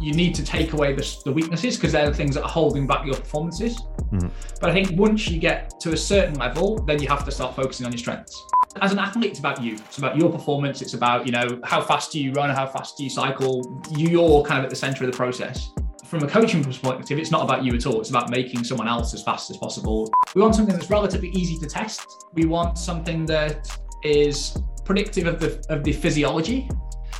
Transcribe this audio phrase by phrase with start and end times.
[0.00, 2.86] you need to take away the, the weaknesses because they're the things that are holding
[2.86, 3.82] back your performances.
[4.12, 4.30] Mm.
[4.60, 7.54] But I think once you get to a certain level, then you have to start
[7.54, 8.42] focusing on your strengths.
[8.80, 9.74] As an athlete, it's about you.
[9.74, 10.80] It's about your performance.
[10.80, 13.82] It's about, you know, how fast do you run, how fast do you cycle.
[13.90, 15.70] You're kind of at the center of the process.
[16.04, 18.00] From a coaching perspective, it's not about you at all.
[18.00, 20.10] It's about making someone else as fast as possible.
[20.34, 22.26] We want something that's relatively easy to test.
[22.32, 23.68] We want something that
[24.02, 26.68] is predictive of the of the physiology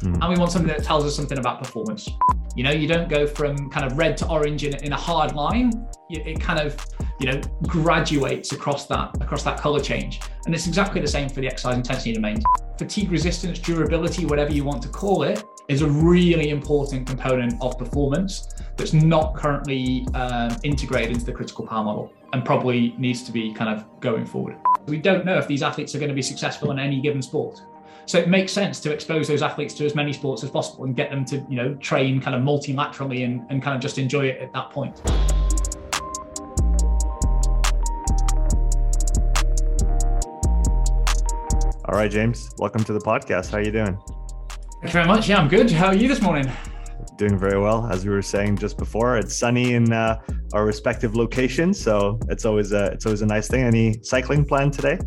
[0.03, 0.15] mm.
[0.21, 2.09] and we want something that tells us something about performance.
[2.61, 5.35] You know, you don't go from kind of red to orange in, in a hard
[5.35, 5.73] line.
[6.11, 6.77] It kind of,
[7.19, 11.41] you know, graduates across that across that color change, and it's exactly the same for
[11.41, 12.43] the exercise intensity domain.
[12.77, 17.79] Fatigue resistance, durability, whatever you want to call it, is a really important component of
[17.79, 18.47] performance
[18.77, 23.55] that's not currently um, integrated into the critical power model and probably needs to be
[23.55, 24.59] kind of going forward.
[24.87, 27.63] We don't know if these athletes are going to be successful in any given sport.
[28.11, 30.97] So it makes sense to expose those athletes to as many sports as possible and
[30.97, 34.27] get them to, you know, train kind of multilaterally and, and kind of just enjoy
[34.27, 35.01] it at that point.
[41.85, 43.53] All right, James, welcome to the podcast.
[43.53, 43.97] How are you doing?
[44.81, 45.29] Thank you very much.
[45.29, 45.71] Yeah, I'm good.
[45.71, 46.51] How are you this morning?
[47.17, 47.87] Doing very well.
[47.93, 50.21] As we were saying just before, it's sunny in uh,
[50.53, 53.63] our respective locations, so it's always a it's always a nice thing.
[53.63, 54.99] Any cycling plan today?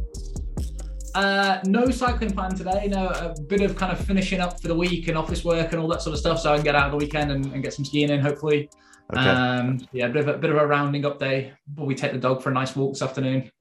[1.15, 2.87] Uh, no cycling plan today.
[2.87, 5.81] No, a bit of kind of finishing up for the week and office work and
[5.81, 7.63] all that sort of stuff, so I can get out of the weekend and, and
[7.63, 8.19] get some skiing in.
[8.19, 8.69] Hopefully,
[9.11, 9.21] okay.
[9.21, 11.53] um, yeah, a bit of a bit of a rounding up day.
[11.67, 13.51] But we take the dog for a nice walk this afternoon.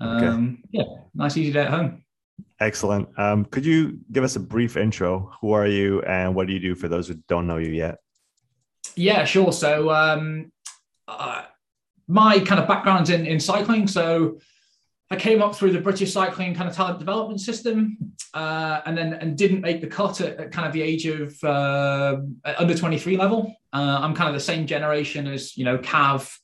[0.00, 0.84] Um, okay.
[0.84, 2.02] Yeah, nice easy day at home.
[2.60, 3.08] Excellent.
[3.18, 5.32] Um, could you give us a brief intro?
[5.40, 7.98] Who are you, and what do you do for those who don't know you yet?
[8.96, 9.52] Yeah, sure.
[9.52, 10.50] So, um,
[11.06, 11.44] uh,
[12.08, 13.86] my kind of background's in in cycling.
[13.86, 14.38] So
[15.12, 17.98] I came up through the British cycling kind of talent development system,
[18.32, 21.36] uh, and then and didn't make the cut at, at kind of the age of
[21.44, 22.16] uh,
[22.56, 23.54] under 23 level.
[23.74, 26.34] Uh, I'm kind of the same generation as you know Cav,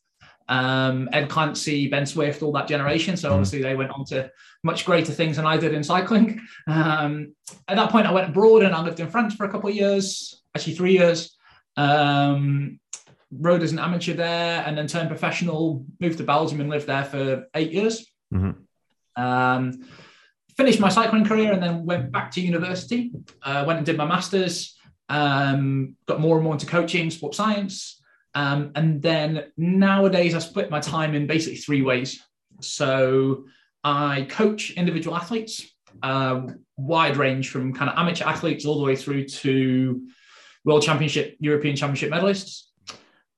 [0.51, 3.17] um, Ed Clancy, Ben Swift, all that generation.
[3.17, 3.37] So mm-hmm.
[3.37, 4.31] obviously they went on to
[4.63, 6.39] much greater things than I did in cycling.
[6.67, 7.35] Um,
[7.69, 9.77] at that point, I went abroad and I lived in France for a couple of
[9.77, 11.35] years, actually three years.
[11.79, 12.81] Um,
[13.33, 15.87] rode as an amateur there, and then turned professional.
[16.01, 18.05] Moved to Belgium and lived there for eight years.
[18.35, 19.23] Mm-hmm.
[19.23, 19.85] Um,
[20.57, 23.13] finished my cycling career and then went back to university.
[23.43, 24.77] Uh, went and did my masters.
[25.09, 28.03] Um, got more and more into coaching, sports science,
[28.35, 32.21] um, and then nowadays I split my time in basically three ways.
[32.61, 33.47] So
[33.83, 35.67] I coach individual athletes,
[36.03, 36.43] uh,
[36.77, 40.07] wide range from kind of amateur athletes all the way through to
[40.65, 42.65] world championship, European championship medalists.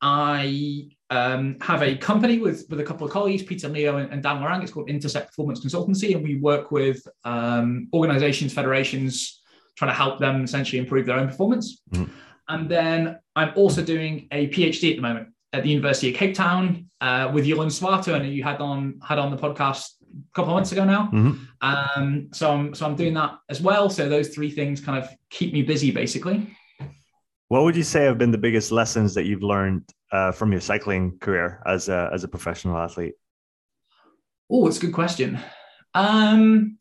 [0.02, 4.22] I um, have a company with, with a couple of colleagues, Peter Leo and, and
[4.22, 4.62] Dan Lorang.
[4.62, 9.43] It's called Intersect Performance Consultancy, and we work with um, organizations, federations,
[9.76, 11.82] trying to help them essentially improve their own performance.
[11.91, 12.12] Mm-hmm.
[12.49, 16.34] And then I'm also doing a PhD at the moment at the University of Cape
[16.34, 20.53] Town uh, with Jeroen Swart, and you had on had on the podcast a couple
[20.53, 21.10] of months ago now.
[21.12, 21.32] Mm-hmm.
[21.60, 23.91] Um, so I'm so I'm doing that as well.
[23.91, 26.56] So those three things kind of keep me busy, basically.
[27.50, 30.61] What would you say have been the biggest lessons that you've learned uh, from your
[30.61, 33.15] cycling career as a, as a professional athlete?
[34.49, 35.37] Oh, it's a good question.
[35.93, 36.78] Um,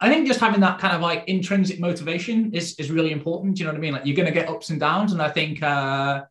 [0.00, 3.58] I think just having that kind of like intrinsic motivation is is really important.
[3.58, 3.92] You know what I mean?
[3.92, 6.22] Like you're going to get ups and downs, and I think uh,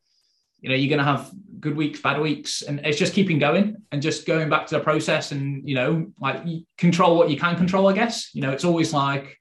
[0.62, 1.30] you know you're going to have
[1.60, 4.82] good weeks, bad weeks, and it's just keeping going and just going back to the
[4.82, 6.42] process, and you know, like
[6.78, 7.90] control what you can control.
[7.90, 9.38] I guess you know it's always like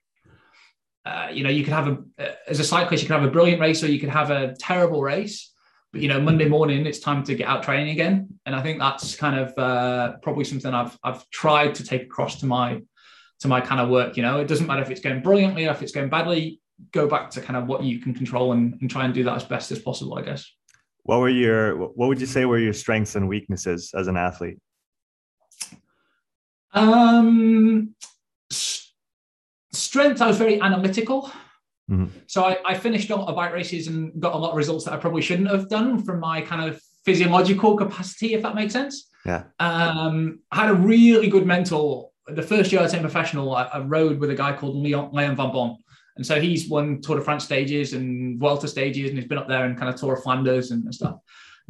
[1.07, 1.97] uh, you know, you could have a
[2.49, 5.01] as a cyclist, you could have a brilliant race or you could have a terrible
[5.01, 5.53] race.
[5.93, 8.79] But you know, Monday morning, it's time to get out training again, and I think
[8.79, 12.81] that's kind of uh, probably something I've I've tried to take across to my
[13.39, 14.17] to my kind of work.
[14.17, 16.59] You know, it doesn't matter if it's going brilliantly or if it's going badly.
[16.91, 19.35] Go back to kind of what you can control and, and try and do that
[19.35, 20.17] as best as possible.
[20.17, 20.51] I guess.
[21.03, 24.57] What were your What would you say were your strengths and weaknesses as an athlete?
[26.73, 27.95] Um,
[29.71, 31.31] strength, I was very analytical.
[31.89, 32.07] Mm-hmm.
[32.27, 34.83] So I, I, finished a lot of bike races and got a lot of results
[34.83, 38.73] that I probably shouldn't have done from my kind of physiological capacity, if that makes
[38.73, 39.09] sense.
[39.25, 39.43] Yeah.
[39.59, 42.09] Um, I had a really good mentor.
[42.27, 45.37] The first year I turned professional, I, I rode with a guy called Leon, Leon
[45.37, 45.77] Van Bon.
[46.17, 49.47] And so he's won Tour de France stages and Vuelta stages, and he's been up
[49.47, 51.19] there and kind of Tour of Flanders and, and stuff.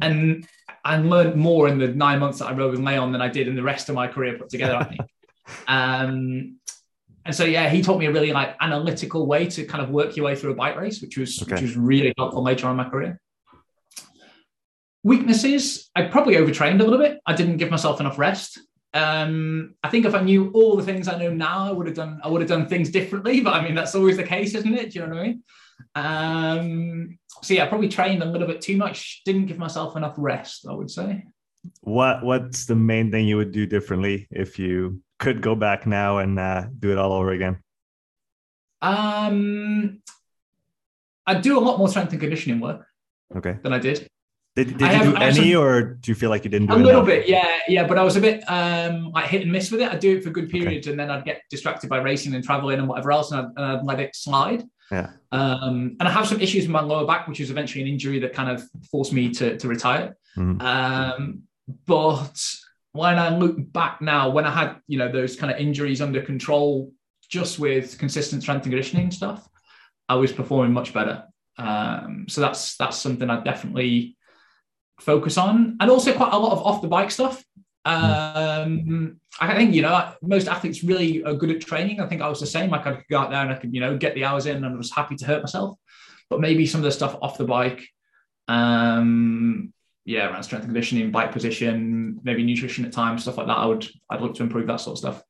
[0.00, 0.48] And
[0.84, 3.46] I learned more in the nine months that I rode with Leon than I did
[3.46, 5.00] in the rest of my career put together, I think.
[5.68, 6.56] um,
[7.28, 10.16] and so yeah, he taught me a really like analytical way to kind of work
[10.16, 11.52] your way through a bike race, which was okay.
[11.52, 13.20] which was really helpful later on in my career.
[15.04, 17.20] Weaknesses, I probably overtrained a little bit.
[17.26, 18.58] I didn't give myself enough rest.
[18.94, 21.96] Um, I think if I knew all the things I know now, I would have
[21.96, 23.42] done I would have done things differently.
[23.42, 24.92] But I mean, that's always the case, isn't it?
[24.92, 25.42] Do you know what I mean?
[25.96, 29.20] Um, so yeah, I probably trained a little bit too much.
[29.26, 30.66] Didn't give myself enough rest.
[30.66, 31.26] I would say.
[31.82, 36.18] What What's the main thing you would do differently if you could go back now
[36.18, 37.58] and uh, do it all over again?
[38.80, 40.00] Um,
[41.26, 42.86] I do a lot more strength and conditioning work.
[43.34, 43.58] Okay.
[43.62, 44.08] Than I did.
[44.56, 46.74] Did, did you have, do any, some, or do you feel like you didn't do
[46.74, 47.28] a little bit?
[47.28, 47.86] Yeah, yeah.
[47.86, 49.92] But I was a bit um, like hit and miss with it.
[49.92, 50.92] I'd do it for good periods, okay.
[50.92, 53.64] and then I'd get distracted by racing and traveling and whatever else, and I'd, and
[53.64, 54.64] I'd let it slide.
[54.90, 55.10] Yeah.
[55.30, 58.18] Um, and I have some issues with my lower back, which is eventually an injury
[58.18, 60.16] that kind of forced me to to retire.
[60.36, 60.60] Mm-hmm.
[60.60, 61.42] Um,
[61.86, 62.42] but
[62.92, 66.22] when I look back now, when I had you know those kind of injuries under
[66.22, 66.92] control,
[67.28, 69.48] just with consistent strength and conditioning stuff,
[70.08, 71.24] I was performing much better.
[71.58, 74.16] Um, so that's that's something I definitely
[75.00, 77.42] focus on, and also quite a lot of off the bike stuff.
[77.84, 82.00] Um, I think you know most athletes really are good at training.
[82.00, 82.70] I think I was the same.
[82.70, 84.56] Like I could go out there and I could you know get the hours in,
[84.56, 85.78] and I was happy to hurt myself.
[86.30, 87.86] But maybe some of the stuff off the bike,
[88.48, 89.72] um,
[90.08, 93.58] yeah, around strength and conditioning, bike position, maybe nutrition at times, stuff like that.
[93.58, 95.22] I would I'd look to improve that sort of stuff.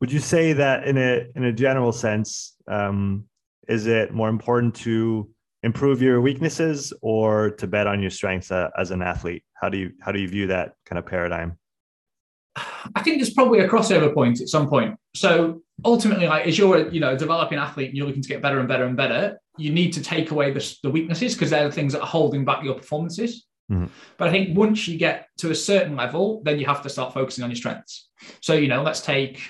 [0.00, 3.26] Would you say that in a in a general sense, um,
[3.68, 5.28] is it more important to
[5.62, 9.44] improve your weaknesses or to bet on your strengths uh, as an athlete?
[9.52, 11.58] How do you how do you view that kind of paradigm?
[12.94, 14.96] I think there's probably a crossover point at some point.
[15.14, 18.58] So ultimately, like as you're you know developing athlete and you're looking to get better
[18.58, 21.74] and better and better, you need to take away the, the weaknesses because they're the
[21.74, 23.46] things that are holding back your performances.
[23.70, 23.86] Mm-hmm.
[24.16, 27.12] But I think once you get to a certain level, then you have to start
[27.12, 28.08] focusing on your strengths.
[28.40, 29.40] So you know, let's take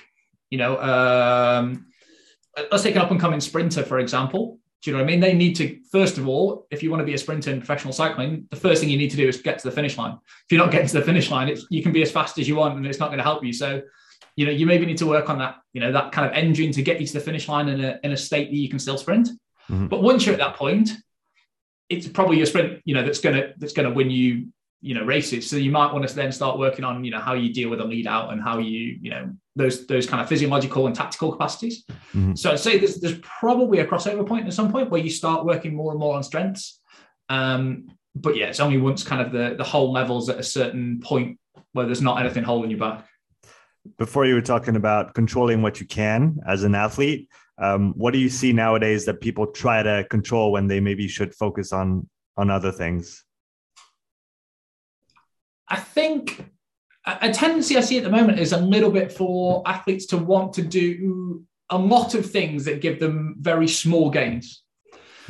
[0.51, 1.87] you know um,
[2.71, 4.59] let's take an up and coming sprinter for example.
[4.83, 5.21] Do you know what I mean?
[5.21, 7.93] They need to, first of all, if you want to be a sprinter in professional
[7.93, 10.13] cycling, the first thing you need to do is get to the finish line.
[10.13, 12.47] If you're not getting to the finish line, it's, you can be as fast as
[12.47, 13.53] you want and it's not going to help you.
[13.53, 13.83] So,
[14.37, 16.71] you know, you maybe need to work on that, you know, that kind of engine
[16.73, 18.79] to get you to the finish line in a, in a state that you can
[18.79, 19.29] still sprint.
[19.69, 19.89] Mm-hmm.
[19.89, 20.91] But once you're at that point,
[21.89, 24.49] it's probably your sprint, you know, that's going to, that's going to win you,
[24.81, 25.49] you know, races.
[25.49, 27.81] So you might want to then start working on, you know, how you deal with
[27.81, 31.33] a lead out and how you, you know, those those kind of physiological and tactical
[31.33, 31.85] capacities.
[32.15, 32.35] Mm-hmm.
[32.35, 35.45] So I'd say there's there's probably a crossover point at some point where you start
[35.45, 36.81] working more and more on strengths.
[37.29, 41.01] Um, but yeah, it's only once kind of the the whole levels at a certain
[41.01, 41.39] point
[41.73, 43.05] where there's not anything holding you back.
[43.97, 47.29] Before you were talking about controlling what you can as an athlete,
[47.61, 51.35] um, what do you see nowadays that people try to control when they maybe should
[51.35, 53.25] focus on on other things?
[55.69, 56.45] I think
[57.07, 60.53] a tendency I see at the moment is a little bit for athletes to want
[60.55, 64.63] to do a lot of things that give them very small gains.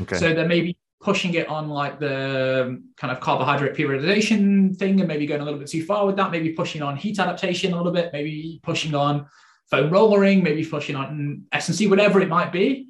[0.00, 0.17] Okay.
[0.17, 5.08] So they're maybe pushing it on like the um, kind of carbohydrate periodization thing and
[5.08, 7.76] maybe going a little bit too far with that, maybe pushing on heat adaptation a
[7.76, 9.26] little bit, maybe pushing on
[9.70, 12.88] foam rollering, maybe pushing on S&C, whatever it might be.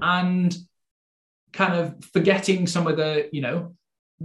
[0.00, 0.54] And
[1.52, 3.74] kind of forgetting some of the, you know,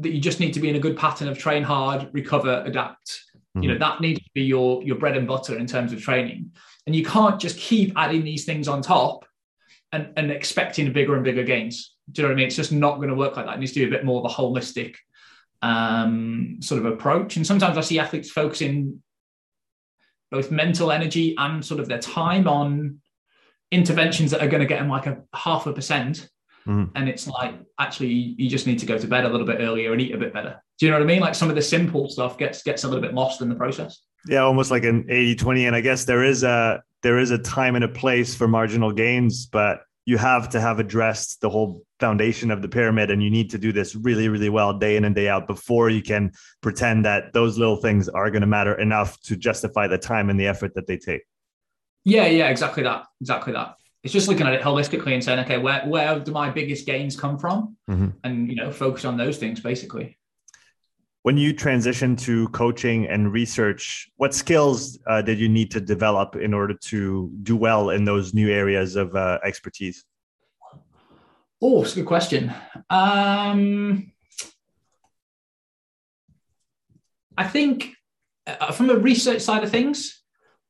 [0.02, 3.22] that you just need to be in a good pattern of train hard, recover, adapt,
[3.58, 3.64] Mm-hmm.
[3.64, 6.52] You know, that needs to be your your bread and butter in terms of training.
[6.86, 9.26] And you can't just keep adding these things on top
[9.92, 11.96] and, and expecting bigger and bigger gains.
[12.12, 12.48] Do you know what I mean?
[12.48, 13.56] It's just not going to work like that.
[13.56, 14.96] It needs to be a bit more of a holistic
[15.62, 17.36] um, sort of approach.
[17.36, 19.02] And sometimes I see athletes focusing
[20.32, 23.02] both mental energy and sort of their time on
[23.72, 26.30] interventions that are going to get them like a half a percent
[26.68, 26.92] Mm.
[26.96, 29.94] And it's like, actually, you just need to go to bed a little bit earlier
[29.94, 30.62] and eat a bit better.
[30.80, 31.22] Do you know what I mean?
[31.22, 34.02] Like some of the simple stuff gets gets a little bit lost in the process.
[34.28, 35.68] Yeah, almost like an 80-20.
[35.68, 38.92] And I guess there is a there is a time and a place for marginal
[38.92, 43.30] gains, but you have to have addressed the whole foundation of the pyramid and you
[43.30, 46.32] need to do this really really well day in and day out before you can
[46.62, 50.40] pretend that those little things are going to matter enough to justify the time and
[50.40, 51.24] the effort that they take
[52.06, 55.58] yeah yeah exactly that exactly that it's just looking at it holistically and saying, okay,
[55.58, 58.10] where where do my biggest gains come from, mm-hmm.
[58.24, 60.18] and you know, focus on those things basically.
[61.24, 66.38] When you transition to coaching and research, what skills uh, did you need to develop
[66.38, 70.06] in order to do well in those new areas of uh, expertise?
[71.62, 72.54] Oh, it's a good question.
[72.90, 74.14] Um,
[77.38, 77.94] I think
[78.46, 80.22] uh, from a research side of things,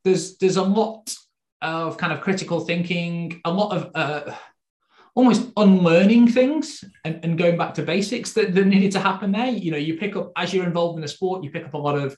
[0.04, 1.14] there's there's a lot
[1.62, 4.36] of kind of critical thinking, a lot of uh,
[5.16, 9.48] almost unlearning things and, and going back to basics that, that needed to happen there.
[9.50, 11.78] You know, you pick up as you're involved in the sport, you pick up a
[11.78, 12.16] lot of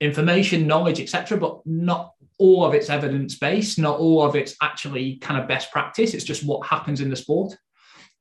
[0.00, 5.16] information, knowledge, etc., but not all of it's evidence based, not all of it's actually
[5.16, 6.14] kind of best practice.
[6.14, 7.56] It's just what happens in the sport.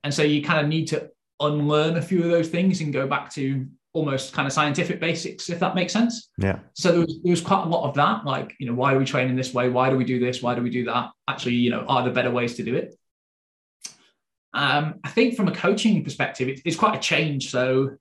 [0.04, 3.08] And so you kind of need to unlearn a few of those things and go
[3.08, 6.30] back to almost kind of scientific basics, if that makes sense.
[6.38, 6.60] Yeah.
[6.74, 8.98] So there was, there was quite a lot of that, like, you know, why are
[8.98, 9.70] we training this way?
[9.70, 10.42] Why do we do this?
[10.42, 11.12] Why do we do that?
[11.28, 12.96] Actually, you know, are there better ways to do it?
[14.54, 17.52] Um, I think from a coaching perspective, it, it's quite a change.
[17.52, 17.98] So,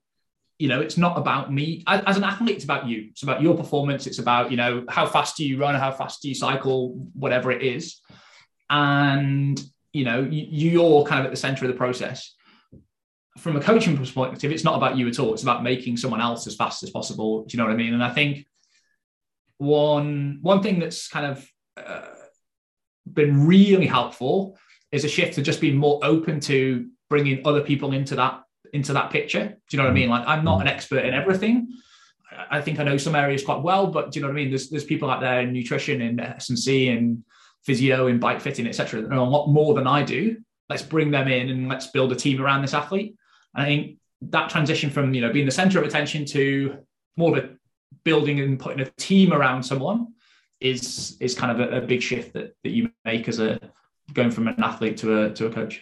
[0.59, 2.55] you know, it's not about me as an athlete.
[2.55, 3.07] It's about you.
[3.11, 4.05] It's about your performance.
[4.05, 7.51] It's about you know how fast do you run, how fast do you cycle, whatever
[7.51, 7.99] it is,
[8.69, 9.61] and
[9.93, 12.35] you know you're kind of at the center of the process.
[13.37, 15.33] From a coaching perspective, it's not about you at all.
[15.33, 17.43] It's about making someone else as fast as possible.
[17.45, 17.93] Do you know what I mean?
[17.93, 18.45] And I think
[19.57, 21.47] one one thing that's kind of
[21.77, 22.09] uh,
[23.11, 24.57] been really helpful
[24.91, 28.93] is a shift to just be more open to bringing other people into that into
[28.93, 29.45] that picture.
[29.47, 30.09] Do you know what I mean?
[30.09, 31.69] Like I'm not an expert in everything.
[32.49, 34.49] I think I know some areas quite well, but do you know what I mean?
[34.49, 37.23] There's there's people out there in nutrition, in S and C, and
[37.63, 39.01] physio, in bike fitting, etc.
[39.01, 40.37] That know a lot more than I do.
[40.69, 43.15] Let's bring them in and let's build a team around this athlete.
[43.55, 46.77] And I think that transition from you know being the center of attention to
[47.17, 47.49] more of a
[48.03, 50.07] building and putting a team around someone
[50.59, 53.59] is is kind of a, a big shift that that you make as a
[54.13, 55.81] going from an athlete to a to a coach.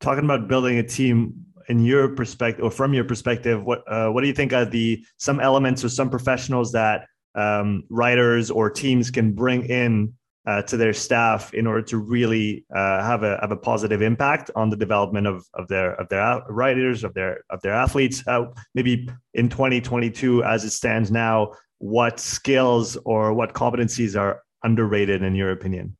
[0.00, 4.22] Talking about building a team in your perspective or from your perspective, what uh, what
[4.22, 9.10] do you think are the some elements or some professionals that um, riders or teams
[9.10, 10.14] can bring in
[10.46, 14.50] uh, to their staff in order to really uh, have a have a positive impact
[14.54, 18.22] on the development of of their of their riders of their of their athletes.
[18.26, 25.22] Uh, maybe in 2022, as it stands now, what skills or what competencies are underrated
[25.22, 25.96] in your opinion?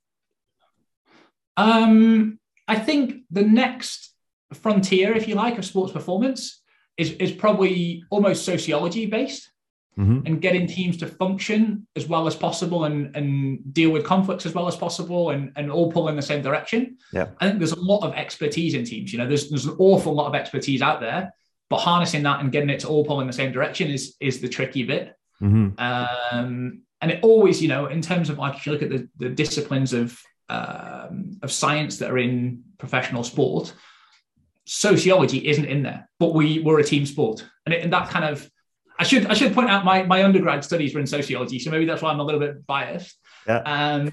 [1.57, 4.13] Um, I think the next
[4.53, 6.63] frontier, if you like, of sports performance
[6.97, 9.51] is, is probably almost sociology based
[9.99, 10.27] mm-hmm.
[10.27, 14.55] and getting teams to function as well as possible and, and deal with conflicts as
[14.55, 16.97] well as possible and, and all pull in the same direction.
[17.13, 17.29] Yeah.
[17.41, 19.13] I think there's a lot of expertise in teams.
[19.13, 21.33] You know, there's, there's an awful lot of expertise out there,
[21.71, 24.41] but harnessing that and getting it to all pull in the same direction is, is
[24.41, 25.17] the tricky bit.
[25.43, 25.79] Mm-hmm.
[25.79, 29.09] Um, and it always, you know, in terms of like, if you look at the,
[29.19, 33.75] the disciplines of um, of science that are in professional sport,
[34.67, 36.09] sociology isn't in there.
[36.19, 38.49] But we were a team sport, and, it, and that kind of
[38.99, 41.85] I should I should point out my my undergrad studies were in sociology, so maybe
[41.85, 43.19] that's why I'm a little bit biased.
[43.47, 43.59] Yeah.
[43.59, 44.13] Um,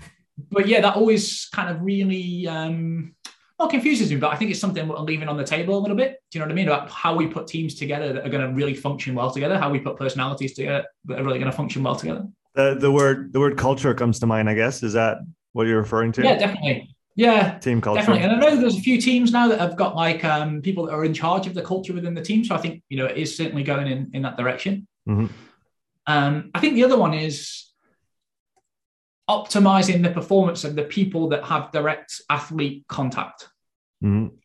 [0.50, 3.14] but yeah, that always kind of really um,
[3.60, 4.18] well confuses me.
[4.18, 6.20] But I think it's something we're leaving on the table a little bit.
[6.32, 8.48] Do you know what I mean about how we put teams together that are going
[8.48, 9.58] to really function well together?
[9.58, 12.28] How we put personalities together that are really going to function well together.
[12.56, 14.50] The the word the word culture comes to mind.
[14.50, 15.20] I guess is that
[15.54, 16.24] what you're referring to?
[16.24, 16.96] Yeah, definitely.
[17.16, 18.00] Yeah, team culture.
[18.00, 18.24] Definitely.
[18.24, 20.94] And I know there's a few teams now that have got like um, people that
[20.94, 22.44] are in charge of the culture within the team.
[22.44, 24.88] So I think you know it is certainly going in in that direction.
[25.08, 25.28] Mm-hmm.
[26.08, 27.70] Um, I think the other one is
[29.30, 33.50] optimizing the performance of the people that have direct athlete contact.
[34.04, 34.36] Mm-hmm.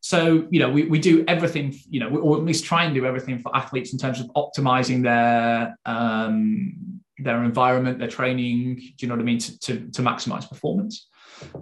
[0.00, 3.04] So you know we, we do everything you know or at least try and do
[3.04, 8.76] everything for athletes in terms of optimizing their um, their environment, their training.
[8.76, 9.38] Do you know what I mean?
[9.38, 11.08] To, to, to maximize performance.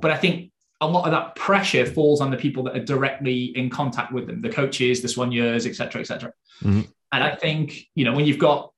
[0.00, 0.50] But I think
[0.80, 4.26] a lot of that pressure falls on the people that are directly in contact with
[4.26, 6.32] them, the coaches, the soigneurs, et cetera, et cetera.
[6.62, 6.82] Mm-hmm.
[7.12, 8.72] And I think, you know, when you've got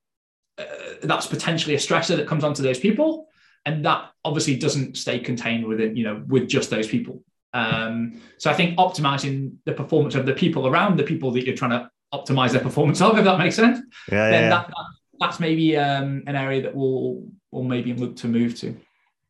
[0.58, 0.64] uh,
[1.02, 3.28] that's potentially a stressor that comes onto those people,
[3.64, 7.22] and that obviously doesn't stay contained within, you know, with just those people.
[7.52, 11.56] Um, so I think optimizing the performance of the people around the people that you're
[11.56, 13.78] trying to optimize their performance of, if that makes sense,
[14.10, 14.48] yeah, then yeah.
[14.50, 14.86] That, that,
[15.18, 18.76] that's maybe um, an area that we'll we'll maybe look to move to.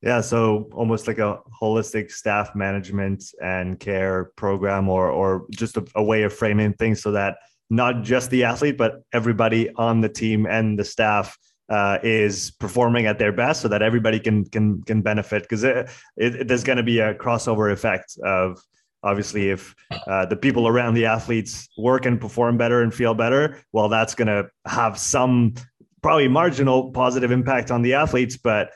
[0.03, 5.85] Yeah, so almost like a holistic staff management and care program, or or just a,
[5.95, 7.39] a way of framing things so that
[7.71, 11.37] not just the athlete, but everybody on the team and the staff
[11.69, 15.43] uh, is performing at their best, so that everybody can can can benefit.
[15.43, 18.61] Because it, it, there's going to be a crossover effect of
[19.03, 19.75] obviously if
[20.07, 24.15] uh, the people around the athletes work and perform better and feel better, well, that's
[24.15, 25.55] going to have some
[26.03, 28.71] probably marginal positive impact on the athletes, but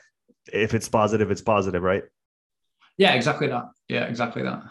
[0.51, 2.03] if it's positive, it's positive, right?
[2.97, 3.65] Yeah, exactly that.
[3.87, 4.63] Yeah, exactly that.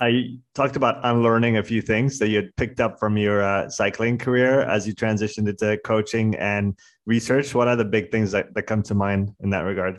[0.00, 3.68] I talked about unlearning a few things that you had picked up from your uh,
[3.68, 7.54] cycling career as you transitioned into coaching and research.
[7.54, 9.98] What are the big things that, that come to mind in that regard?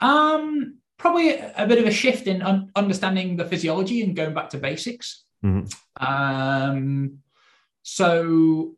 [0.00, 4.50] Um, probably a, bit of a shift in un- understanding the physiology and going back
[4.50, 5.24] to basics.
[5.44, 6.04] Mm-hmm.
[6.04, 7.18] Um,
[7.82, 8.76] so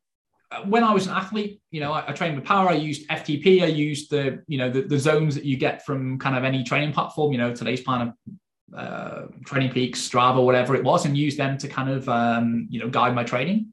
[0.67, 2.69] when I was an athlete, you know, I, I, trained with power.
[2.69, 3.63] I used FTP.
[3.63, 6.65] I used the, you know, the, the zones that you get from kind of any
[6.65, 11.17] training platform, you know, today's plan of uh, Training Peaks, Strava, whatever it was, and
[11.17, 13.73] use them to kind of, um, you know, guide my training.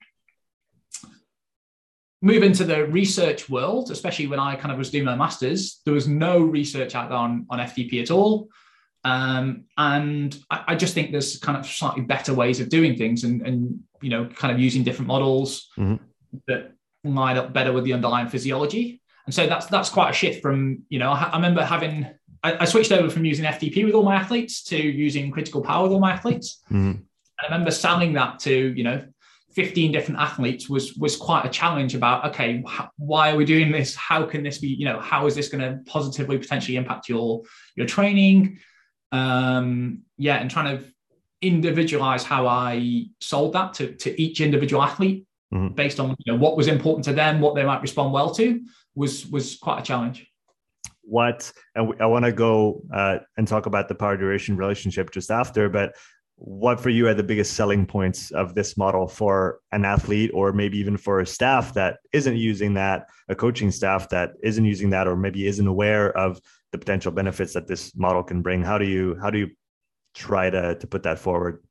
[2.22, 5.94] Move into the research world, especially when I kind of was doing my masters, there
[5.94, 8.50] was no research out there on, on FTP at all.
[9.04, 13.24] Um, and I, I, just think there's kind of slightly better ways of doing things
[13.24, 15.70] and, and you know, kind of using different models.
[15.76, 16.06] Mm-hmm
[16.48, 16.74] that
[17.04, 19.02] line up better with the underlying physiology.
[19.26, 22.08] And so that's that's quite a shift from you know I, I remember having
[22.44, 25.84] I, I, switched over from using FTP with all my athletes to using critical power
[25.84, 26.62] with all my athletes.
[26.72, 27.02] Mm-hmm.
[27.40, 29.04] I remember selling that to, you know,
[29.54, 32.64] 15 different athletes was was quite a challenge about okay
[32.98, 35.62] why are we doing this how can this be you know how is this going
[35.62, 37.42] to positively potentially impact your
[37.76, 38.58] your training
[39.12, 40.86] um yeah and trying to
[41.42, 45.74] individualize how i sold that to, to each individual athlete mm-hmm.
[45.74, 48.62] based on you know what was important to them what they might respond well to
[48.96, 50.28] was was quite a challenge.
[51.04, 55.32] What and i want to go uh, and talk about the power duration relationship just
[55.32, 55.96] after but
[56.36, 60.54] what for you are the biggest selling points of this model for an athlete or
[60.54, 64.90] maybe even for a staff that isn't using that a coaching staff that isn't using
[64.90, 66.40] that or maybe isn't aware of
[66.72, 68.64] the potential benefits that this model can bring?
[68.64, 69.50] How do you how do you
[70.14, 71.64] try to to put that forward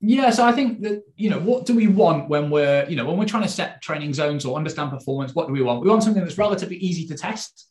[0.00, 3.04] yeah so i think that you know what do we want when we're you know
[3.04, 5.88] when we're trying to set training zones or understand performance what do we want we
[5.88, 7.68] want something that's relatively easy to test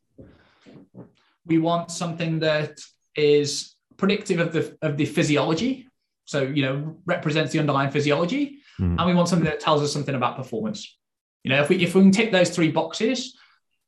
[1.48, 2.80] we want something that
[3.16, 5.88] is predictive of the of the physiology.
[6.26, 8.98] So you know represents the underlying physiology, mm.
[8.98, 10.98] and we want something that tells us something about performance.
[11.44, 13.38] You know, if we if we can tick those three boxes,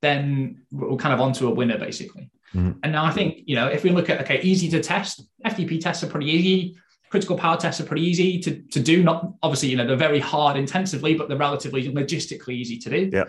[0.01, 2.31] then we're kind of onto a winner basically.
[2.55, 2.79] Mm.
[2.81, 5.81] And now I think you know if we look at okay, easy to test, FTP
[5.81, 6.77] tests are pretty easy.
[7.09, 9.03] Critical power tests are pretty easy to, to do.
[9.03, 13.09] Not obviously, you know, they're very hard intensively, but they're relatively logistically easy to do.
[13.11, 13.25] Yeah.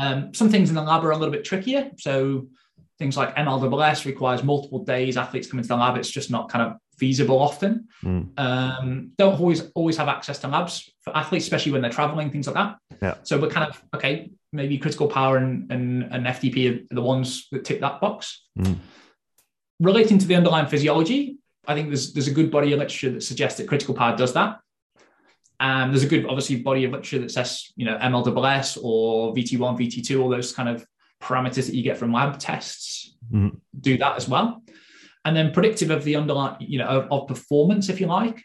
[0.00, 1.90] Um, some things in the lab are a little bit trickier.
[1.98, 2.48] So
[2.98, 5.96] things like MLWS requires multiple days athletes come into the lab.
[5.96, 7.88] It's just not kind of feasible often.
[8.02, 8.38] Mm.
[8.38, 12.46] Um, don't always always have access to labs for athletes, especially when they're traveling, things
[12.46, 12.76] like that.
[13.00, 13.14] Yeah.
[13.22, 14.30] So we're kind of okay.
[14.50, 18.46] Maybe critical power and and, and FTP are the ones that tick that box.
[18.58, 18.78] Mm.
[19.80, 21.37] Relating to the underlying physiology,
[21.68, 24.32] I think there's there's a good body of literature that suggests that critical power does
[24.32, 24.58] that.
[25.60, 29.76] And there's a good, obviously, body of literature that says, you know, MLSS or VT1,
[29.76, 30.86] VT2, all those kind of
[31.20, 33.56] parameters that you get from lab tests mm-hmm.
[33.80, 34.62] do that as well
[35.24, 38.42] and then predictive of the underlying you know of, of, performance if you like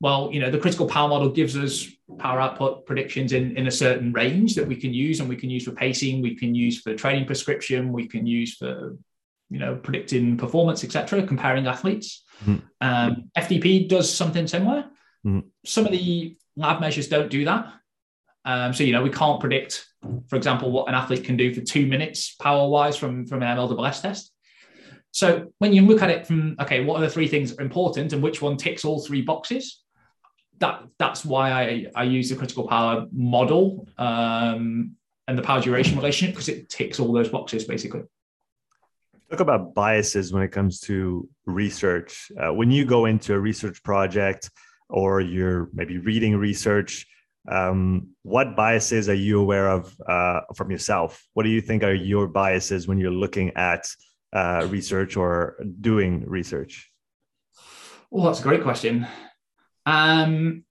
[0.00, 1.86] well you know the critical power model gives us
[2.18, 5.50] power output predictions in in a certain range that we can use and we can
[5.50, 8.96] use for pacing we can use for training prescription we can use for
[9.50, 12.58] you know predicting performance etc comparing athletes mm-hmm.
[12.80, 14.84] um, ftp does something similar
[15.26, 15.40] mm-hmm.
[15.64, 17.72] some of the lab measures don't do that
[18.44, 19.88] um, so you know we can't predict
[20.28, 23.56] for example, what an athlete can do for two minutes power wise from, from an
[23.56, 24.32] MLSS test.
[25.10, 27.64] So when you look at it from, okay, what are the three things that are
[27.64, 29.82] important and which one ticks all three boxes?
[30.58, 35.96] That, that's why I, I use the critical power model um, and the power duration
[35.96, 38.02] relationship because it ticks all those boxes basically.
[39.30, 42.32] Talk about biases when it comes to research.
[42.40, 44.50] Uh, when you go into a research project
[44.88, 47.06] or you're maybe reading research,
[47.50, 51.22] um, what biases are you aware of uh, from yourself?
[51.34, 53.86] What do you think are your biases when you're looking at
[54.32, 56.90] uh, research or doing research?
[58.10, 59.06] Well, that's a great question.
[59.84, 60.64] Um,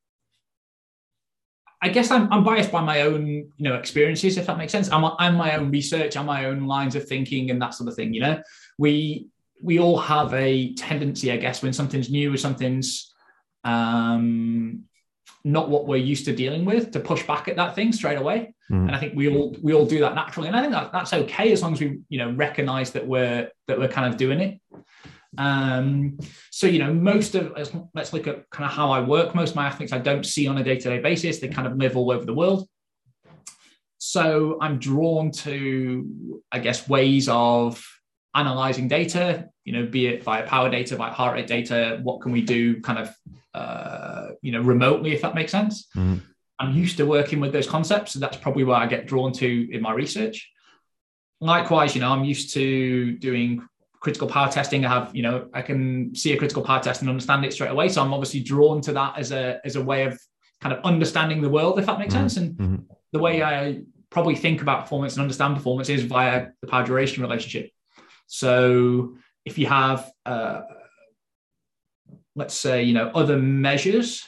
[1.82, 4.92] I guess I'm, I'm, biased by my own, you know, experiences, if that makes sense.
[4.92, 7.96] I'm, I'm my own research, I'm my own lines of thinking, and that sort of
[7.96, 8.14] thing.
[8.14, 8.42] You know,
[8.78, 9.28] we
[9.62, 13.14] we all have a tendency, I guess, when something's new or something's
[13.64, 14.84] um,
[15.44, 18.54] not what we're used to dealing with to push back at that thing straight away
[18.70, 18.82] mm.
[18.82, 21.14] and i think we all we all do that naturally and i think that, that's
[21.14, 24.40] okay as long as we you know recognize that we're that we're kind of doing
[24.40, 24.60] it
[25.38, 26.18] um
[26.52, 27.54] so you know most of
[27.94, 30.48] let's look at kind of how i work most of my athletes i don't see
[30.48, 32.68] on a day-to-day basis they kind of live all over the world
[33.98, 37.84] so i'm drawn to i guess ways of
[38.36, 42.32] analyzing data you know be it via power data via heart rate data what can
[42.32, 43.14] we do kind of
[43.58, 45.88] uh, you know, remotely, if that makes sense.
[45.96, 46.18] Mm-hmm.
[46.60, 49.70] I'm used to working with those concepts, so that's probably where I get drawn to
[49.72, 50.52] in my research.
[51.42, 53.68] Likewise, you know, I'm used to doing
[54.00, 54.86] critical power testing.
[54.86, 57.72] I have, you know, I can see a critical power test and understand it straight
[57.72, 57.90] away.
[57.90, 60.20] So I'm obviously drawn to that as a as a way of
[60.62, 62.28] kind of understanding the world, if that makes mm-hmm.
[62.28, 62.38] sense.
[62.38, 62.76] And mm-hmm.
[63.12, 67.24] the way I probably think about performance and understand performance is via the power duration
[67.24, 67.72] relationship.
[68.28, 70.62] So if you have uh,
[72.38, 74.24] let's say, you know, other measures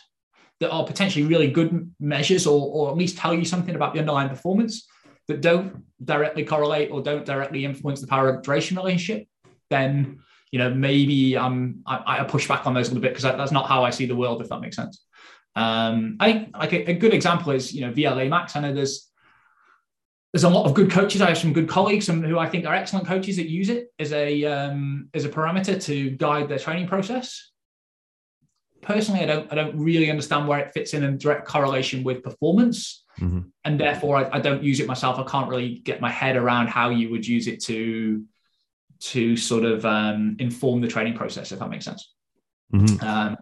[0.59, 3.99] that are potentially really good measures or, or at least tell you something about the
[3.99, 4.87] underlying performance
[5.27, 9.27] that don't directly correlate or don't directly influence the power duration relationship,
[9.69, 10.19] then
[10.51, 13.51] you know maybe um, I, I push back on those a little bit because that's
[13.51, 15.03] not how I see the world, if that makes sense.
[15.55, 18.55] Um, I think like a, a, good example is you know VLA Max.
[18.55, 19.09] I know there's
[20.33, 21.21] there's a lot of good coaches.
[21.21, 24.13] I have some good colleagues who I think are excellent coaches that use it as
[24.13, 27.49] a um, as a parameter to guide their training process
[28.81, 32.23] personally, I don't I don't really understand where it fits in in direct correlation with
[32.23, 33.41] performance, mm-hmm.
[33.65, 35.19] and therefore I, I, don't use it myself.
[35.19, 38.23] I can't really get my head around how you would use it to
[38.99, 42.13] to sort of um, inform the training process, if that makes sense.
[42.73, 43.05] Mm-hmm.
[43.05, 43.37] Um,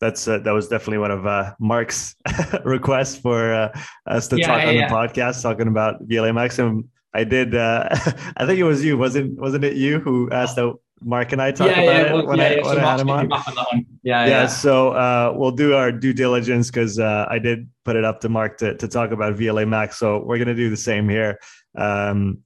[0.00, 2.16] that's uh, that was definitely one of uh, Mark's
[2.64, 4.88] requests for uh, us to yeah, talk yeah, on yeah.
[4.88, 6.90] the podcast, talking about VLA Maximum.
[7.14, 7.54] I did.
[7.54, 7.88] Uh,
[8.36, 11.50] I think it was you, wasn't wasn't it you who asked that Mark and I
[11.52, 13.32] talk about it well, when, I, when so I had him on?
[13.32, 17.96] on yeah, yeah, So uh, we'll do our due diligence because uh, I did put
[17.96, 19.98] it up to Mark to, to talk about VLA Max.
[19.98, 21.38] So we're going to do the same here.
[21.76, 22.38] Um,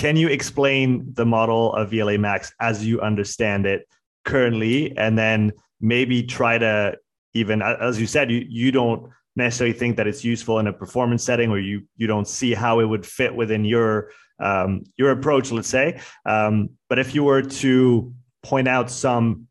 [0.00, 3.86] can you explain the model of VLA Max as you understand it
[4.24, 6.96] currently, and then maybe try to
[7.34, 11.22] even as you said, you you don't necessarily think that it's useful in a performance
[11.22, 15.52] setting, or you you don't see how it would fit within your um, your approach,
[15.52, 16.00] let's say.
[16.24, 19.48] Um, but if you were to point out some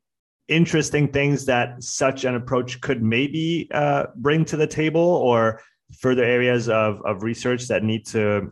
[0.48, 5.62] interesting things that such an approach could maybe uh, bring to the table, or
[6.00, 8.52] further areas of, of research that need to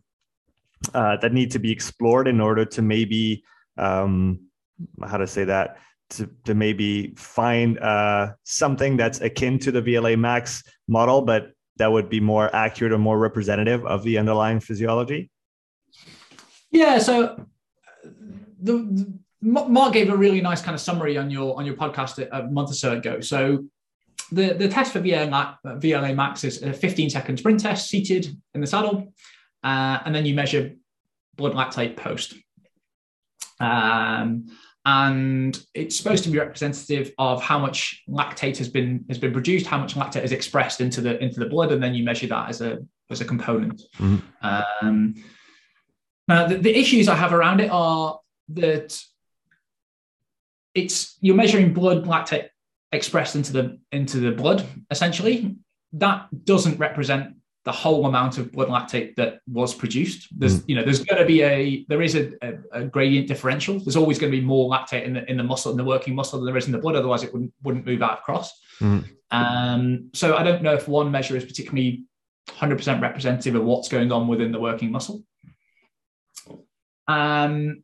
[0.93, 3.43] uh, that need to be explored in order to maybe
[3.78, 4.39] um,
[5.06, 5.78] how to say that
[6.10, 11.91] to, to maybe find uh, something that's akin to the VLA max model, but that
[11.91, 15.30] would be more accurate or more representative of the underlying physiology?
[16.71, 17.00] Yeah.
[17.00, 17.45] So
[18.62, 22.17] the, the Mark gave a really nice kind of summary on your on your podcast
[22.19, 23.19] a, a month or so ago.
[23.21, 23.65] So
[24.32, 28.62] the, the test for VLA, VLA max is a 15 second sprint test seated in
[28.62, 29.13] the saddle.
[29.67, 30.75] Uh, and then you measure
[31.36, 32.36] blood lactate post.
[33.60, 34.45] Um,
[34.86, 39.65] and it's supposed to be representative of how much lactate has been has been produced,
[39.67, 42.47] how much lactate is expressed into the into the blood, and then you measure that
[42.47, 42.77] as a
[43.10, 43.82] as a component.
[43.97, 44.47] Mm-hmm.
[44.88, 45.15] Um,
[46.30, 48.97] now, the, the issues I have around it are that
[50.73, 52.47] it's you're measuring blood lactate
[52.93, 55.58] expressed into the into the blood essentially.
[55.91, 57.37] That doesn't represent
[57.67, 60.30] the whole amount of blood lactate that was produced.
[60.39, 60.69] There's, mm.
[60.69, 63.77] you know, there's going to be a there is a, a, a, gradient differential.
[63.77, 66.15] There's always going to be more lactate in the in the muscle in the working
[66.15, 66.95] muscle than there is in the blood.
[66.95, 68.58] Otherwise, it wouldn't wouldn't move out across.
[68.80, 69.03] Mm.
[69.32, 72.06] Um, so I don't know if one measure is particularly
[72.51, 75.25] 100% representative of what's going on within the working muscle.
[77.10, 77.84] Um,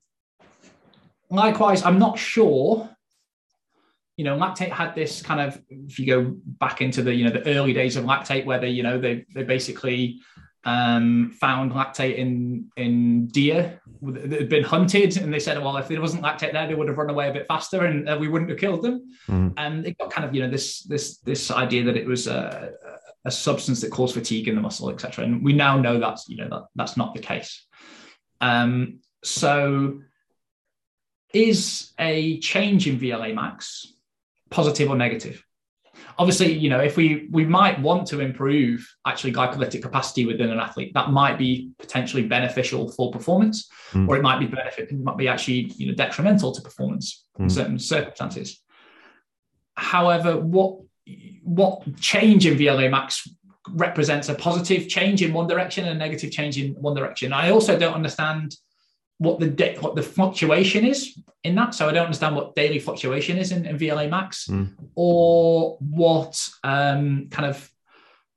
[1.29, 2.89] likewise, I'm not sure
[4.17, 7.31] you know, lactate had this kind of, if you go back into the, you know,
[7.31, 10.21] the early days of lactate, where they, you know, they they basically
[10.65, 15.87] um, found lactate in in deer that had been hunted, and they said, well, if
[15.87, 18.27] there wasn't lactate there, they would have run away a bit faster, and uh, we
[18.27, 19.11] wouldn't have killed them.
[19.27, 19.53] Mm.
[19.57, 22.71] And it got kind of, you know, this this this idea that it was a,
[23.25, 25.25] a substance that caused fatigue in the muscle, etc.
[25.25, 27.65] And we now know that's, you know, that that's not the case.
[28.41, 30.01] Um, so
[31.33, 33.92] is a change in VLA max
[34.53, 35.43] positive or negative
[36.17, 40.59] obviously you know if we we might want to improve actually glycolytic capacity within an
[40.59, 44.07] athlete that might be potentially beneficial for performance mm.
[44.07, 47.41] or it might be benefit it might be actually you know detrimental to performance mm.
[47.41, 47.49] in hmm.
[47.49, 48.61] certain circumstances
[49.75, 50.79] however what
[51.43, 53.27] what change in vla max
[53.69, 57.49] represents a positive change in one direction and a negative change in one direction i
[57.49, 58.55] also don't understand
[59.17, 61.75] what the de- what the fluctuation is in that.
[61.75, 64.73] So I don't understand what daily fluctuation is in, in VLA max mm.
[64.95, 67.69] or what um, kind of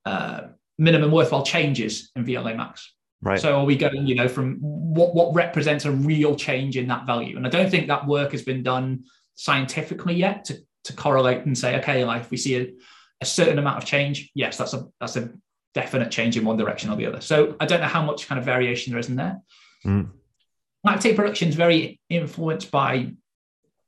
[0.04, 0.40] uh,
[0.78, 2.92] minimum worthwhile changes in VLA max.
[3.22, 3.40] Right.
[3.40, 7.06] So are we going, you know, from what what represents a real change in that
[7.06, 7.36] value?
[7.36, 11.56] And I don't think that work has been done scientifically yet to to correlate and
[11.56, 12.72] say, okay, like if we see a,
[13.20, 15.30] a certain amount of change, yes, that's a that's a
[15.74, 17.20] definite change in one direction or the other.
[17.20, 19.40] So I don't know how much kind of variation there is in there.
[19.84, 20.10] Mm
[20.86, 23.12] lactate production is very influenced by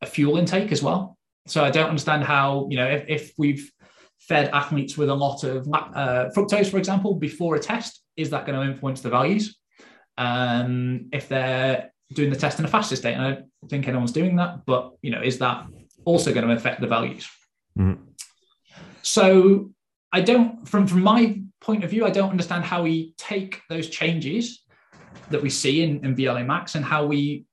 [0.01, 1.17] a fuel intake as well.
[1.47, 3.71] So I don't understand how, you know, if, if we've
[4.19, 8.47] fed athletes with a lot of uh, fructose, for example, before a test, is that
[8.47, 9.57] going to influence the values?
[10.19, 14.13] Um, if they're doing the test in a faster state, and I don't think anyone's
[14.13, 15.67] doing that, but you know, is that
[16.05, 17.29] also going to affect the values?
[17.79, 18.03] Mm-hmm.
[19.03, 19.71] So
[20.13, 23.89] I don't, from from my point of view, I don't understand how we take those
[23.89, 24.65] changes
[25.31, 27.45] that we see in, in VLA Max and how we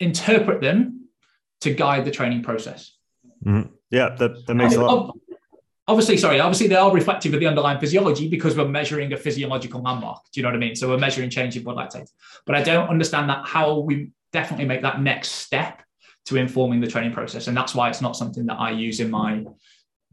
[0.00, 1.08] interpret them
[1.62, 2.96] to guide the training process.
[3.44, 3.72] Mm-hmm.
[3.90, 5.16] Yeah, that, that makes a lot.
[5.88, 9.82] Obviously, sorry, obviously they are reflective of the underlying physiology because we're measuring a physiological
[9.82, 10.22] landmark.
[10.32, 10.76] Do you know what I mean?
[10.76, 12.08] So we're measuring change in blood lactate.
[12.46, 15.82] But I don't understand that how we definitely make that next step
[16.26, 17.48] to informing the training process.
[17.48, 19.44] And that's why it's not something that I use in my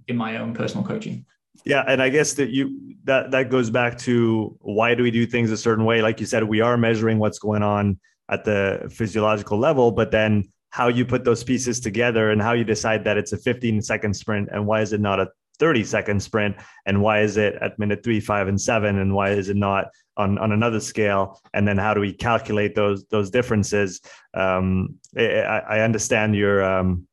[0.07, 1.25] in my own personal coaching.
[1.65, 5.25] Yeah, and I guess that you that that goes back to why do we do
[5.25, 6.01] things a certain way?
[6.01, 10.45] Like you said, we are measuring what's going on at the physiological level, but then
[10.69, 14.13] how you put those pieces together and how you decide that it's a 15 second
[14.13, 15.27] sprint and why is it not a
[15.59, 16.55] 30 second sprint?
[16.85, 18.99] And why is it at minute three five and seven?
[18.99, 21.41] And why is it not on, on another scale?
[21.53, 24.01] And then how do we calculate those those differences?
[24.33, 27.07] Um, I, I understand your um,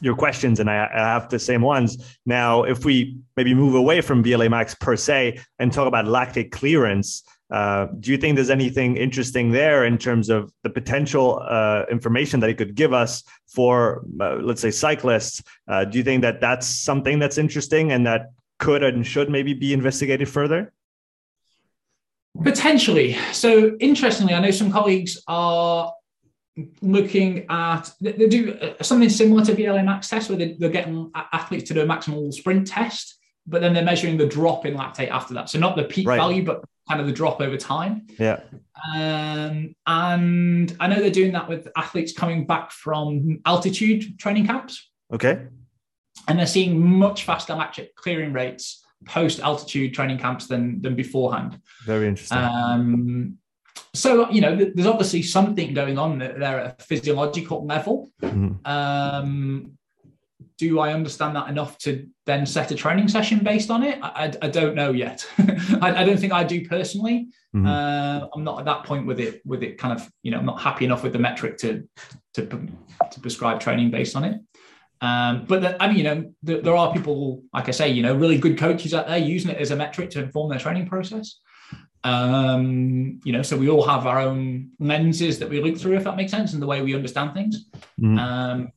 [0.00, 2.18] your questions, and I, I, have the same ones.
[2.24, 6.50] Now, if we maybe move away from VLA Max per se and talk about lactate
[6.50, 11.84] clearance, uh, do you think there's anything interesting there in terms of the potential uh,
[11.90, 15.42] information that it could give us for, uh, let's say, cyclists?
[15.68, 19.54] Uh, do you think that that's something that's interesting and that could and should maybe
[19.54, 20.72] be investigated further?
[22.42, 23.16] Potentially.
[23.32, 25.92] So, interestingly, I know some colleagues are
[26.80, 31.10] looking at they do uh, something similar to VLA max test where they, are getting
[31.14, 33.16] athletes to do a maximal sprint test
[33.46, 35.48] but then they're measuring the drop in lactate after that.
[35.48, 36.16] So not the peak right.
[36.16, 38.06] value but kind of the drop over time.
[38.18, 38.40] Yeah.
[38.94, 44.90] Um, and i know they're doing that with athletes coming back from altitude training camps.
[45.12, 45.46] Okay.
[46.28, 51.60] And they're seeing much faster lactate clearing rates post altitude training camps than than beforehand.
[51.84, 52.38] Very interesting.
[52.38, 53.38] Um,
[53.94, 58.54] so you know there's obviously something going on there at a physiological level mm-hmm.
[58.64, 59.72] um,
[60.58, 64.32] do i understand that enough to then set a training session based on it i,
[64.42, 67.66] I don't know yet I, I, don't think i do personally mm-hmm.
[67.66, 70.46] uh, i'm not at that point with it with it kind of you know i'm
[70.46, 71.88] not happy enough with the metric to
[72.34, 72.46] to,
[73.10, 74.40] to prescribe training based on it
[75.00, 78.02] um, but the, I mean, you know, the, there are people, like I say, you
[78.02, 80.86] know, really good coaches out there using it as a metric to inform their training
[80.88, 81.38] process.
[82.06, 86.04] Um, you know, so we all have our own lenses that we look through, if
[86.04, 87.66] that makes sense, and the way we understand things.
[88.00, 88.18] Mm.
[88.18, 88.72] Um,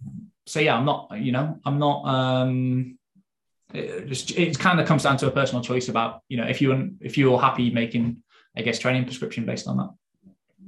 [0.48, 2.06] so yeah, I'm not, you know, I'm not.
[2.06, 2.98] Um,
[3.72, 6.60] it just it kind of comes down to a personal choice about you know if
[6.60, 8.24] you if you're happy making,
[8.58, 9.90] I guess, training prescription based on that.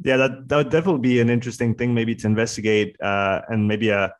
[0.03, 3.89] Yeah, that that would definitely be an interesting thing, maybe to investigate, uh, and maybe
[3.89, 4.13] a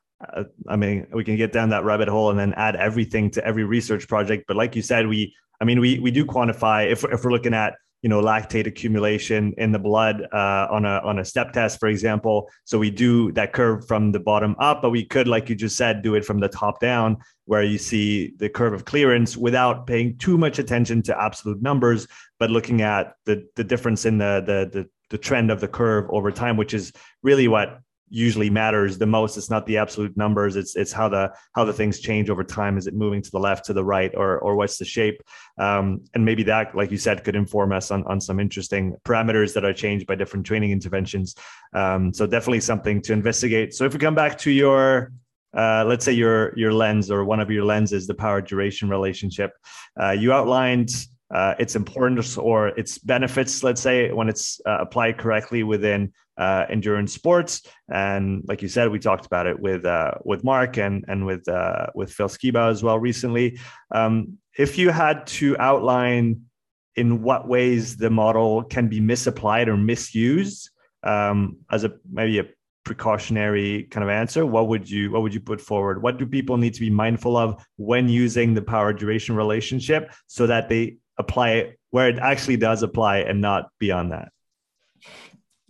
[0.68, 3.64] I mean, we can get down that rabbit hole and then add everything to every
[3.64, 4.46] research project.
[4.48, 7.54] But like you said, we, I mean, we we do quantify if if we're looking
[7.54, 11.80] at you know lactate accumulation in the blood uh, on a on a step test,
[11.80, 12.50] for example.
[12.66, 15.78] So we do that curve from the bottom up, but we could, like you just
[15.78, 19.86] said, do it from the top down, where you see the curve of clearance without
[19.86, 22.08] paying too much attention to absolute numbers,
[22.40, 26.06] but looking at the the difference in the the the, the trend of the curve
[26.10, 27.80] over time, which is really what
[28.12, 29.38] usually matters the most.
[29.38, 30.56] It's not the absolute numbers.
[30.56, 32.78] It's it's how the how the things change over time.
[32.78, 35.24] Is it moving to the left to the right or or what's the shape?
[35.58, 39.54] Um, and maybe that like you said could inform us on, on some interesting parameters
[39.54, 41.36] that are changed by different training interventions.
[41.74, 43.74] Um, so definitely something to investigate.
[43.74, 45.14] So if we come back to your
[45.56, 49.52] uh, let's say your your lens or one of your lenses the power duration relationship
[50.02, 50.90] uh, you outlined
[51.34, 56.66] uh, its importance or its benefits, let's say, when it's uh, applied correctly within uh,
[56.70, 57.64] endurance sports.
[57.90, 61.48] And like you said, we talked about it with uh, with Mark and and with
[61.48, 63.60] uh, with Phil Skiba as well recently.
[63.92, 66.42] Um, if you had to outline
[66.96, 70.70] in what ways the model can be misapplied or misused
[71.04, 72.46] um, as a maybe a
[72.84, 76.58] precautionary kind of answer what would you what would you put forward what do people
[76.58, 81.52] need to be mindful of when using the power duration relationship so that they apply
[81.52, 84.30] it where it actually does apply and not beyond that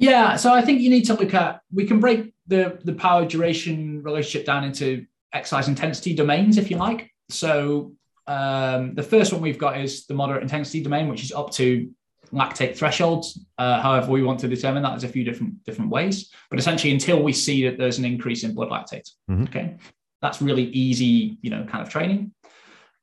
[0.01, 3.23] yeah, so I think you need to look at we can break the the power
[3.23, 7.11] duration relationship down into exercise intensity domains, if you like.
[7.29, 7.93] So
[8.25, 11.91] um, the first one we've got is the moderate intensity domain, which is up to
[12.33, 13.45] lactate thresholds.
[13.59, 16.91] Uh, however, we want to determine that there's a few different different ways, but essentially
[16.91, 19.07] until we see that there's an increase in blood lactate.
[19.29, 19.43] Mm-hmm.
[19.43, 19.77] Okay,
[20.19, 22.33] that's really easy, you know, kind of training.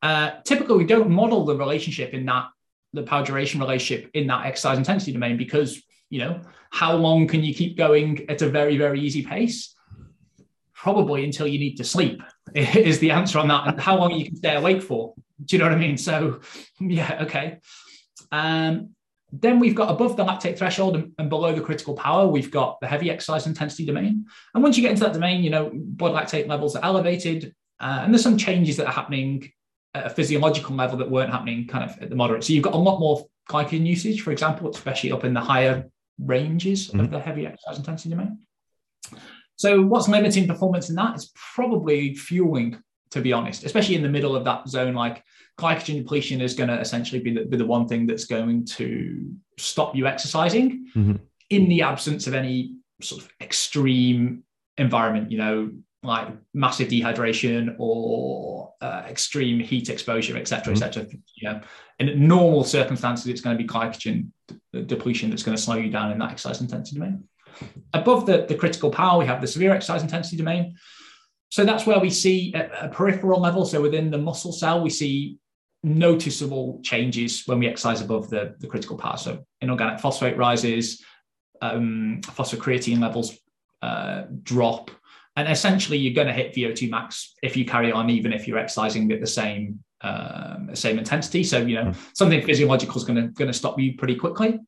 [0.02, 2.46] Uh, typically, we don't model the relationship in that
[2.94, 7.42] the power duration relationship in that exercise intensity domain because you know, how long can
[7.42, 9.74] you keep going at a very, very easy pace?
[10.74, 12.22] Probably until you need to sleep
[12.54, 13.66] is the answer on that.
[13.68, 15.14] And how long you can stay awake for.
[15.44, 15.96] Do you know what I mean?
[15.96, 16.40] So,
[16.80, 17.58] yeah, okay.
[18.32, 18.90] Um,
[19.30, 22.80] then we've got above the lactate threshold and, and, below the critical power, we've got
[22.80, 24.24] the heavy exercise intensity domain.
[24.54, 27.54] And once you get into that domain, you know, blood lactate levels are elevated.
[27.78, 29.50] Uh, and there's some changes that are happening
[29.94, 32.44] at a physiological level that weren't happening kind of at the moderate.
[32.44, 35.88] So you've got a lot more glycogen usage, for example, especially up in the higher
[36.18, 37.00] ranges mm-hmm.
[37.00, 38.38] of the heavy exercise intensity domain.
[39.56, 44.08] So, what's limiting performance in that is probably fueling, to be honest, especially in the
[44.08, 44.94] middle of that zone.
[44.94, 45.24] Like
[45.58, 49.32] glycogen depletion is going to essentially be the, be the one thing that's going to
[49.58, 51.16] stop you exercising mm-hmm.
[51.50, 54.44] in the absence of any sort of extreme
[54.76, 60.82] environment, you know, like massive dehydration or uh, extreme heat exposure, etc., mm-hmm.
[60.82, 61.06] etc.
[61.36, 61.60] You
[61.98, 64.28] in normal circumstances, it's going to be glycogen
[64.86, 67.24] depletion that's going to slow you down in that exercise intensity domain.
[67.92, 70.76] Above the, the critical power, we have the severe exercise intensity domain.
[71.50, 73.64] So that's where we see at a peripheral level.
[73.64, 75.38] So within the muscle cell, we see
[75.82, 79.16] noticeable changes when we exercise above the, the critical power.
[79.16, 81.02] So inorganic phosphate rises,
[81.62, 83.36] um, phosphocreatine levels
[83.82, 84.90] uh, drop,
[85.38, 88.58] And essentially, you're going to hit VO2 max if you carry on, even if you're
[88.58, 91.44] exercising at the same um, same intensity.
[91.44, 91.96] So you know mm.
[92.12, 94.58] something physiological is going to going to stop you pretty quickly.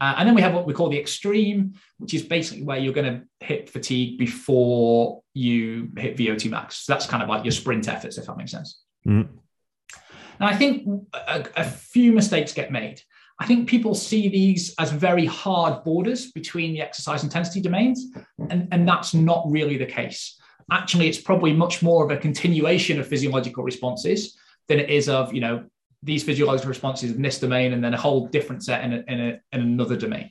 [0.00, 2.92] Uh, and then we have what we call the extreme, which is basically where you're
[2.92, 6.78] going to hit fatigue before you hit VO2 max.
[6.78, 8.82] So that's kind of like your sprint efforts, if that makes sense.
[9.06, 9.28] Mm.
[10.40, 13.00] And I think a, a few mistakes get made.
[13.40, 18.06] I think people see these as very hard borders between the exercise intensity domains,
[18.50, 20.38] and, and that's not really the case.
[20.70, 24.36] Actually, it's probably much more of a continuation of physiological responses
[24.68, 25.64] than it is of, you know,
[26.02, 29.20] these physiological responses in this domain and then a whole different set in, a, in,
[29.20, 30.30] a, in another domain.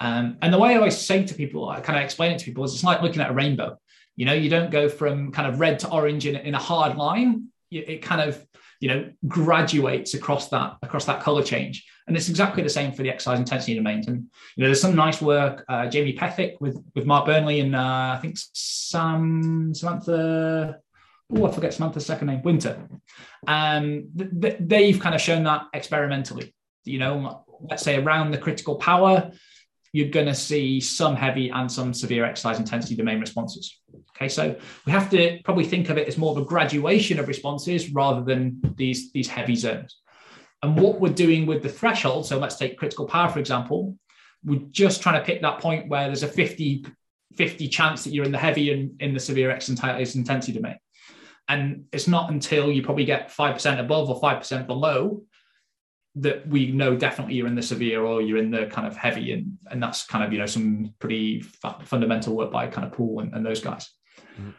[0.00, 2.44] Um, and the way I always say to people, I kind of explain it to
[2.44, 3.78] people is it's like looking at a rainbow.
[4.14, 6.96] You know, you don't go from kind of red to orange in, in a hard
[6.96, 7.48] line.
[7.70, 8.46] It kind of,
[8.82, 11.86] you know, graduates across that across that color change.
[12.08, 14.08] And it's exactly the same for the exercise intensity domains.
[14.08, 14.24] And
[14.56, 15.64] you know, there's some nice work.
[15.68, 20.80] Uh, Jamie Pethick with with Mark Burnley and uh, I think Sam Samantha
[21.32, 22.88] oh, I forget Samantha's second name, Winter.
[23.46, 26.52] Um, th- they've kind of shown that experimentally.
[26.84, 29.30] You know, let's say around the critical power,
[29.92, 33.78] you're going to see some heavy and some severe exercise intensity domain responses.
[34.16, 37.28] Okay, so we have to probably think of it as more of a graduation of
[37.28, 39.98] responses rather than these, these heavy zones.
[40.62, 43.96] And what we're doing with the threshold, so let's take critical power, for example,
[44.44, 46.86] we're just trying to pick that point where there's a 50,
[47.36, 50.78] 50 chance that you're in the heavy and in the severe exercise intensity domain.
[51.48, 55.22] And it's not until you probably get 5% above or 5% below
[56.16, 59.32] that we know definitely you're in the severe or you're in the kind of heavy.
[59.32, 61.42] And, and that's kind of, you know, some pretty
[61.84, 63.88] fundamental work by kind of Paul and, and those guys.
[64.38, 64.50] Mm-hmm.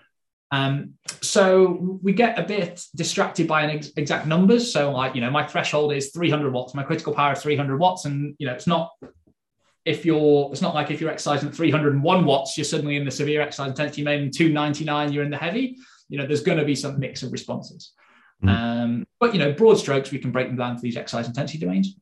[0.52, 4.72] Um, so we get a bit distracted by an ex- exact numbers.
[4.72, 8.06] So like, you know, my threshold is 300 watts, my critical power is 300 watts.
[8.06, 8.92] And, you know, it's not,
[9.86, 13.12] if you're, it's not like if you're exercising at 301 watts, you're suddenly in the
[13.12, 15.78] severe exercise intensity, maybe 299, you're in the heavy
[16.10, 17.94] you know, there's going to be some mix of responses.
[18.44, 18.50] Mm.
[18.50, 21.60] Um, but you know, broad strokes, we can break them down to these exercise intensity
[21.60, 21.96] domains.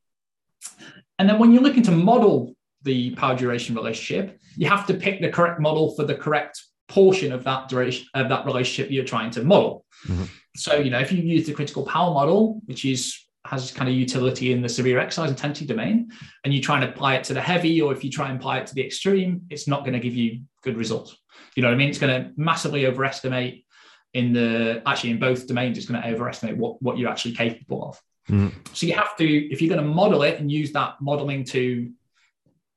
[1.20, 5.22] And then when you're looking to model the power duration relationship, you have to pick
[5.22, 9.32] the correct model for the correct portion of that duration of that relationship you're trying
[9.32, 9.86] to model.
[10.08, 10.24] Mm-hmm.
[10.56, 13.96] So, you know, if you use the critical power model, which is has kind of
[13.96, 16.12] utility in the severe exercise intensity domain,
[16.44, 18.60] and you try and apply it to the heavy, or if you try and apply
[18.60, 21.16] it to the extreme, it's not going to give you good results.
[21.56, 21.90] You know what I mean?
[21.90, 23.66] It's going to massively overestimate
[24.14, 27.86] in the actually in both domains, it's going to overestimate what, what you're actually capable
[27.90, 28.02] of.
[28.30, 28.52] Mm.
[28.74, 31.92] So you have to, if you're going to model it and use that modeling to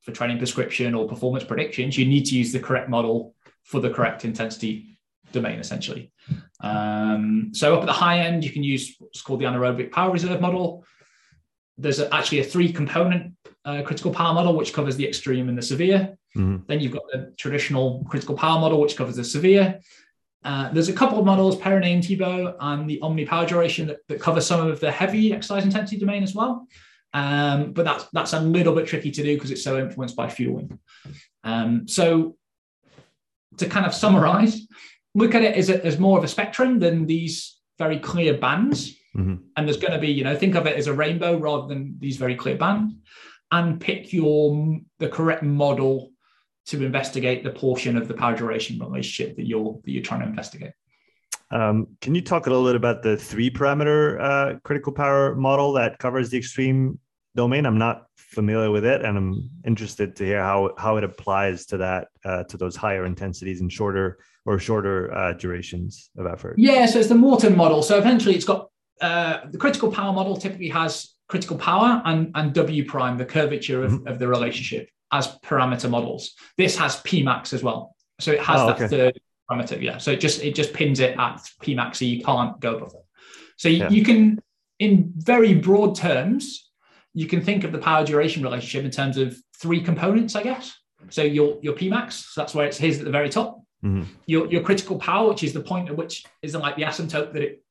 [0.03, 3.91] for training prescription or performance predictions, you need to use the correct model for the
[3.91, 4.99] correct intensity
[5.33, 6.13] domain, essentially.
[6.61, 10.13] Um, so up at the high end, you can use what's called the anaerobic power
[10.13, 10.85] reserve model.
[11.77, 15.63] There's actually a three component uh, critical power model, which covers the extreme and the
[15.63, 16.17] severe.
[16.37, 16.65] Mm-hmm.
[16.67, 19.81] Then you've got the traditional critical power model, which covers the severe.
[20.45, 23.99] Uh, there's a couple of models, Péronnet and Thibault, and the Omni Power Duration that,
[24.09, 26.67] that cover some of the heavy exercise intensity domain as well.
[27.15, 30.29] Um, but that's that's a little bit tricky to do because it's so influenced by
[30.29, 30.79] fueling.
[31.45, 32.37] Um, so
[33.59, 34.67] to kind of summarize,
[35.15, 38.97] look at it as, a, as more of a spectrum than these very clear bands.
[39.17, 39.37] Mm-hmm.
[39.57, 41.97] And there's going to be, you know, think of it as a rainbow rather than
[42.01, 42.95] these very clear bands,
[43.53, 46.11] and pick your the correct model
[46.67, 50.27] to investigate the portion of the power duration relationship that you're that you're trying to
[50.27, 50.73] investigate.
[51.51, 55.73] Um, can you talk a little bit about the three parameter uh, critical power model
[55.75, 56.99] that covers the extreme
[57.37, 57.67] domain?
[57.67, 61.77] I'm not familiar with it, and I'm interested to hear how how it applies to
[61.79, 66.57] that uh, to those higher intensities and shorter or shorter uh, durations of effort.
[66.59, 67.83] Yeah, so it's the Morton model.
[67.83, 72.53] So eventually, it's got uh, the critical power model typically has critical power and, and
[72.53, 74.07] W prime, the curvature of, mm-hmm.
[74.07, 76.35] of the relationship as parameter models.
[76.57, 77.95] This has Pmax as well.
[78.21, 78.89] So it has oh, that okay.
[78.89, 79.81] third parameter.
[79.81, 79.99] Yeah.
[79.99, 83.05] So it just it just pins it at Pmax, so you can't go above it.
[83.57, 83.89] So yeah.
[83.89, 84.41] you can,
[84.79, 86.71] in very broad terms,
[87.13, 90.75] you can think of the power duration relationship in terms of three components, I guess.
[91.11, 93.63] So your your Pmax, so that's where it's his at the very top.
[93.85, 94.03] Mm-hmm.
[94.27, 97.43] Your your critical power, which is the point at which isn't like the asymptote that
[97.43, 97.63] it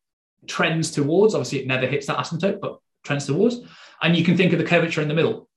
[0.47, 1.33] trends towards.
[1.33, 3.61] Obviously, it never hits that asymptote, but trends towards.
[4.01, 5.49] And you can think of the curvature in the middle.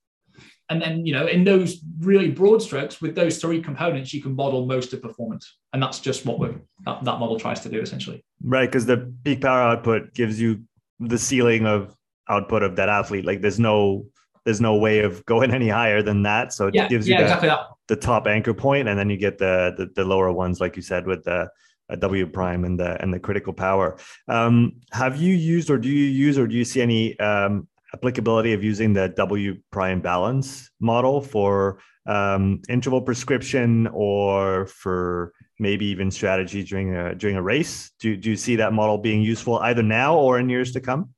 [0.69, 4.35] And then, you know, in those really broad strokes, with those three components, you can
[4.35, 5.57] model most of performance.
[5.73, 6.41] And that's just what
[6.85, 8.25] that, that model tries to do essentially.
[8.43, 8.67] Right.
[8.67, 10.63] Because the peak power output gives you
[10.99, 11.95] the ceiling of
[12.29, 13.25] output of that athlete.
[13.25, 14.07] Like there's no,
[14.45, 16.53] there's no way of going any higher than that.
[16.53, 17.51] So it yeah, gives you yeah, the, exactly
[17.89, 20.83] the top anchor point, and then you get the, the, the lower ones, like you
[20.83, 21.49] said, with the
[21.95, 23.97] W prime and the and the critical power.
[24.27, 28.53] Um, have you used or do you use or do you see any um, applicability
[28.53, 36.11] of using the W prime balance model for um, interval prescription or for maybe even
[36.11, 37.91] strategy during a during a race?
[37.99, 41.11] Do, do you see that model being useful either now or in years to come?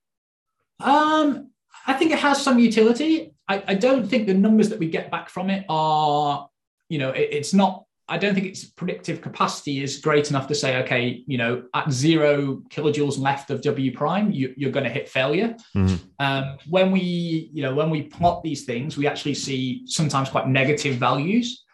[0.80, 1.50] Um,
[1.86, 3.32] I think it has some utility.
[3.48, 6.48] I, I don't think the numbers that we get back from it are,
[6.88, 10.54] you know, it, it's not I don't think its predictive capacity is great enough to
[10.54, 14.90] say, okay, you know, at zero kilojoules left of W prime, you, are going to
[14.90, 15.54] hit failure.
[15.76, 15.96] Mm-hmm.
[16.18, 20.48] Um, when we, you know, when we plot these things, we actually see sometimes quite
[20.48, 21.64] negative values.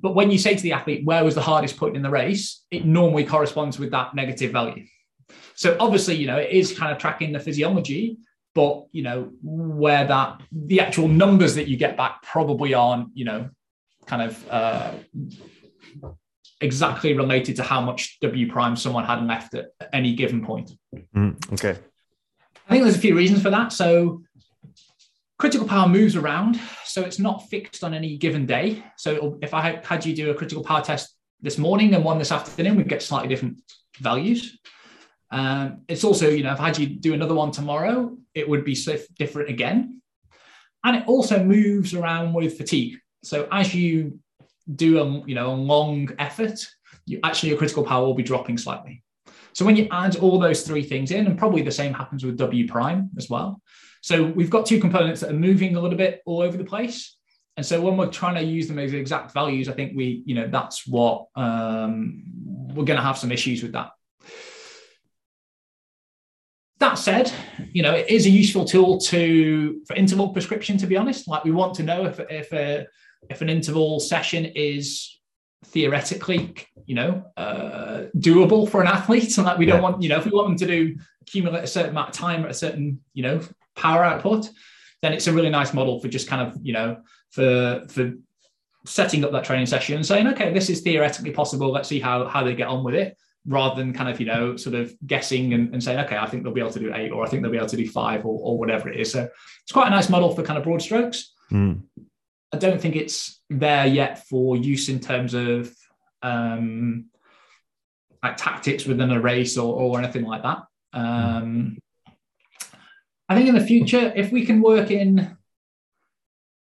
[0.00, 2.64] But when you say to the athlete, where was the hardest point in the race,
[2.72, 4.84] it normally corresponds with that negative value.
[5.54, 8.18] So obviously, you know, it is kind of tracking the physiology,
[8.54, 13.24] but you know, where that the actual numbers that you get back probably aren't, you
[13.24, 13.50] know,
[14.06, 14.92] kind of uh,
[16.60, 20.72] exactly related to how much W prime someone had left at any given point.
[21.16, 21.78] Mm, okay.
[22.66, 23.72] I think there's a few reasons for that.
[23.72, 24.22] So
[25.38, 28.82] critical power moves around, so it's not fixed on any given day.
[28.96, 32.32] So if I had you do a critical power test this morning and one this
[32.32, 33.60] afternoon, we'd get slightly different
[34.00, 34.58] values.
[35.30, 38.64] Um, it's also, you know, if I had you do another one tomorrow, it would
[38.64, 38.76] be
[39.18, 40.00] different again.
[40.84, 42.98] And it also moves around with fatigue.
[43.24, 44.18] So as you
[44.74, 46.58] do a you know a long effort,
[47.06, 49.02] you actually your critical power will be dropping slightly.
[49.52, 52.36] So when you add all those three things in, and probably the same happens with
[52.36, 53.60] W prime as well.
[54.02, 57.16] So we've got two components that are moving a little bit all over the place.
[57.56, 60.34] And so when we're trying to use them as exact values, I think we, you
[60.34, 62.24] know, that's what um,
[62.74, 63.90] we're going to have some issues with that.
[66.80, 67.32] That said,
[67.72, 70.76] you know, it is a useful tool to for interval prescription.
[70.78, 72.86] To be honest, like we want to know if if a
[73.30, 75.18] if an interval session is
[75.66, 76.54] theoretically,
[76.86, 80.24] you know, uh, doable for an athlete, and like we don't want, you know, if
[80.24, 83.22] we want them to do accumulate a certain amount of time at a certain, you
[83.22, 83.40] know,
[83.74, 84.50] power output,
[85.00, 86.98] then it's a really nice model for just kind of, you know,
[87.30, 88.12] for for
[88.86, 91.72] setting up that training session and saying, okay, this is theoretically possible.
[91.72, 93.16] Let's see how how they get on with it,
[93.46, 96.42] rather than kind of, you know, sort of guessing and, and saying, okay, I think
[96.42, 98.26] they'll be able to do eight, or I think they'll be able to do five,
[98.26, 99.10] or, or whatever it is.
[99.10, 99.28] So
[99.62, 101.32] it's quite a nice model for kind of broad strokes.
[101.50, 101.82] Mm.
[102.54, 105.74] I don't think it's there yet for use in terms of
[106.22, 107.06] um,
[108.22, 110.58] like tactics within a race or, or anything like that.
[110.92, 111.78] Um,
[113.28, 115.36] I think in the future, if we can work in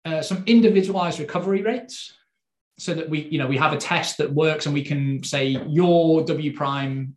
[0.03, 2.13] uh, some individualized recovery rates,
[2.77, 5.47] so that we, you know, we have a test that works and we can say
[5.67, 7.15] your W prime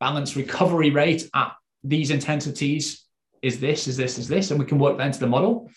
[0.00, 3.04] balance recovery rate at these intensities
[3.42, 5.70] is this, is this, is this, and we can work that into the model.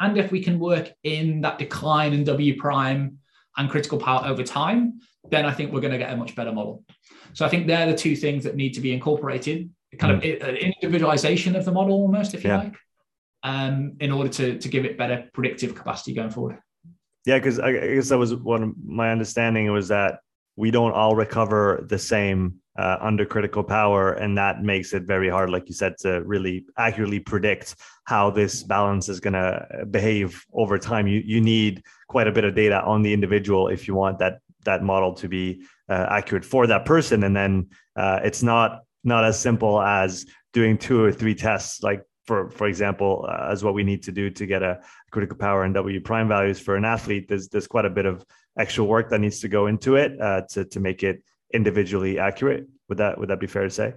[0.00, 3.18] And if we can work in that decline in W prime
[3.56, 6.52] and critical power over time, then I think we're going to get a much better
[6.52, 6.84] model.
[7.32, 10.60] So I think they're the two things that need to be incorporated, kind of mm.
[10.60, 12.58] individualization of the model almost, if you yeah.
[12.58, 12.76] like,
[13.42, 16.58] um, in order to, to give it better predictive capacity going forward.
[17.26, 20.20] Yeah, because I guess that was one of my understanding was that
[20.58, 25.28] we don't all recover the same uh, under critical power, and that makes it very
[25.28, 30.44] hard, like you said, to really accurately predict how this balance is going to behave
[30.52, 31.06] over time.
[31.06, 34.40] You you need quite a bit of data on the individual if you want that
[34.64, 39.24] that model to be uh, accurate for that person, and then uh, it's not not
[39.24, 43.74] as simple as doing two or three tests like for for example, uh, as what
[43.74, 44.80] we need to do to get a
[45.10, 48.24] critical power and W prime values for an athlete, there's there's quite a bit of
[48.58, 52.66] extra work that needs to go into it uh, to to make it individually accurate.
[52.88, 53.94] Would that would that be fair to say?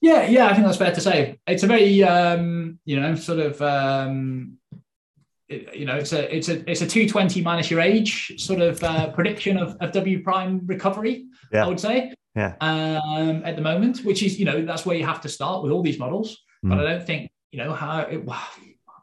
[0.00, 1.38] Yeah, yeah, I think that's fair to say.
[1.46, 4.58] It's a very um, you know sort of um,
[5.48, 8.60] it, you know it's a it's a it's a two twenty minus your age sort
[8.60, 11.26] of uh, prediction of, of W prime recovery.
[11.52, 11.64] Yeah.
[11.64, 12.14] I would say.
[12.36, 12.54] Yeah.
[12.60, 15.72] Um, at the moment, which is you know that's where you have to start with
[15.72, 16.38] all these models.
[16.64, 16.70] Mm.
[16.70, 18.22] But I don't think you know how it.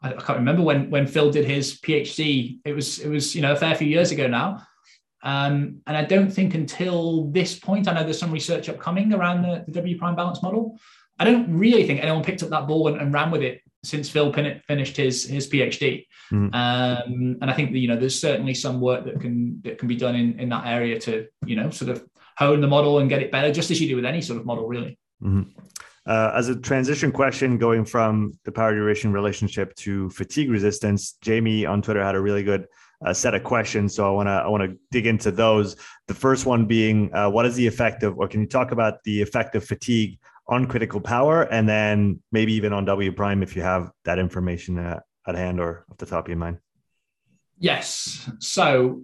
[0.01, 2.59] I can't remember when when Phil did his PhD.
[2.65, 4.63] It was it was you know a fair few years ago now.
[5.27, 9.41] Um, and I don't think until this point, I know there's some research upcoming around
[9.41, 10.79] the, the W prime balance model.
[11.19, 14.09] I don't really think anyone picked up that ball and, and ran with it since
[14.09, 16.05] Phil Pinnett finished his his PhD.
[16.31, 16.55] Mm.
[16.55, 19.89] Um, and I think that, you know there's certainly some work that can that can
[19.89, 22.05] be done in in that area to you know sort of
[22.37, 24.45] hone the model and get it better, just as you do with any sort of
[24.45, 24.97] model, really.
[25.21, 25.59] Mm-hmm.
[26.05, 31.65] Uh, as a transition question, going from the power duration relationship to fatigue resistance, Jamie
[31.65, 32.65] on Twitter had a really good
[33.05, 33.95] a set of questions.
[33.95, 35.75] So I want to I want to dig into those.
[36.07, 39.03] The first one being, uh, what is the effect of, or can you talk about
[39.03, 43.55] the effect of fatigue on critical power, and then maybe even on W prime if
[43.55, 46.57] you have that information uh, at hand or off the top of your mind.
[47.59, 48.29] Yes.
[48.39, 49.01] So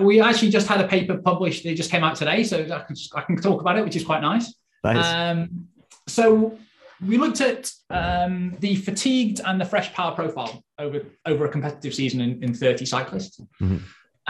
[0.00, 1.64] we actually just had a paper published.
[1.66, 4.04] It just came out today, so I can, I can talk about it, which is
[4.04, 4.52] quite nice.
[4.82, 5.06] Nice.
[5.06, 5.68] Um,
[6.08, 6.58] so
[7.06, 11.94] we looked at um, the fatigued and the fresh power profile over over a competitive
[11.94, 13.40] season in, in 30 cyclists.
[13.60, 13.78] Mm-hmm.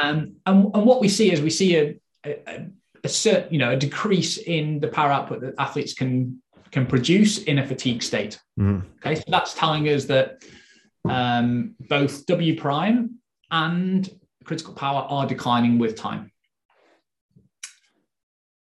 [0.03, 2.67] Um, and, and what we see is we see a, a,
[3.05, 7.43] a certain, you know, a decrease in the power output that athletes can can produce
[7.43, 8.41] in a fatigue state.
[8.59, 8.87] Mm-hmm.
[8.97, 10.43] Okay, so that's telling us that
[11.09, 13.19] um, both W prime
[13.51, 14.09] and
[14.45, 16.33] critical power are declining with time.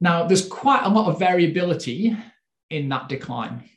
[0.01, 2.17] Now, there's quite a lot of variability
[2.71, 3.69] in that decline.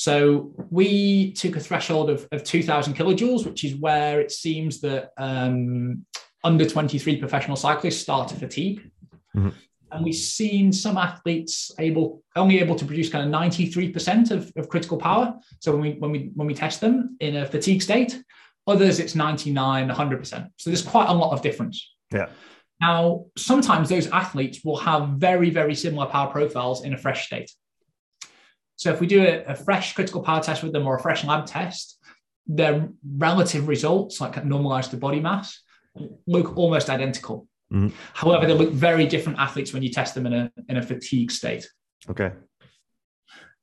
[0.00, 5.10] So we took a threshold of, of 2000 kilojoules, which is where it seems that
[5.18, 6.06] um,
[6.42, 8.90] under 23 professional cyclists start to fatigue.
[9.36, 9.50] Mm-hmm.
[9.92, 14.70] And we've seen some athletes able only able to produce kind of 93% of, of
[14.70, 15.34] critical power.
[15.58, 18.18] So when we when we when we test them in a fatigue state,
[18.66, 20.50] others it's 99, 100%.
[20.56, 21.86] So there's quite a lot of difference.
[22.10, 22.30] Yeah.
[22.80, 27.50] Now, sometimes those athletes will have very, very similar power profiles in a fresh state.
[28.80, 31.22] So if we do a, a fresh critical power test with them or a fresh
[31.22, 31.98] lab test,
[32.46, 35.60] their relative results, like normalized to body mass,
[36.26, 37.46] look almost identical.
[37.70, 37.94] Mm-hmm.
[38.14, 41.30] However, they look very different athletes when you test them in a in a fatigue
[41.30, 41.68] state.
[42.08, 42.32] Okay.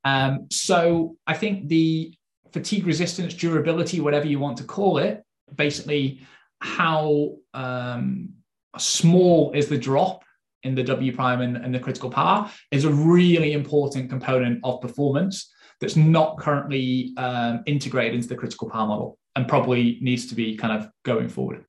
[0.03, 2.13] Um, so I think the
[2.53, 5.23] fatigue resistance, durability, whatever you want to call it,
[5.55, 6.21] basically
[6.59, 8.33] how um,
[8.77, 10.23] small is the drop
[10.67, 14.81] in the W prime and, and the critical power is a really important component of
[14.81, 20.35] performance that's not currently um, integrated into the critical power model and probably needs to
[20.35, 21.65] be kind of going forward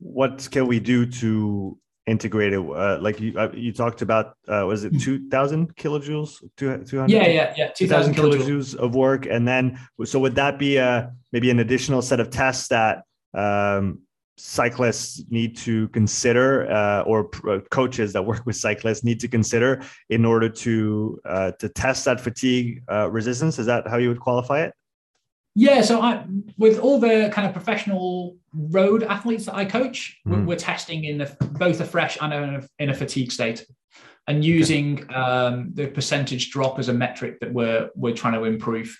[0.00, 2.58] what can we do to integrate it?
[2.58, 6.42] Uh, like you, uh, you talked about, uh, was it 2000 kilojoules?
[6.56, 7.10] 200?
[7.10, 7.70] Yeah, yeah, yeah.
[7.70, 8.40] 2000 kilojoules.
[8.40, 9.26] kilojoules of work.
[9.26, 13.04] And then, so would that be a, maybe an additional set of tests that,
[13.34, 14.00] um,
[14.40, 19.82] cyclists need to consider uh, or uh, coaches that work with cyclists need to consider
[20.08, 24.20] in order to uh, to test that fatigue uh, resistance is that how you would
[24.20, 24.72] qualify it
[25.54, 26.24] yeah, so I
[26.58, 30.30] with all the kind of professional road athletes that I coach, mm.
[30.30, 33.66] we're, we're, testing in a, both a fresh and a, in a fatigue state,
[34.28, 35.14] and using okay.
[35.14, 38.96] um, the percentage drop as a metric that we're we're trying to improve.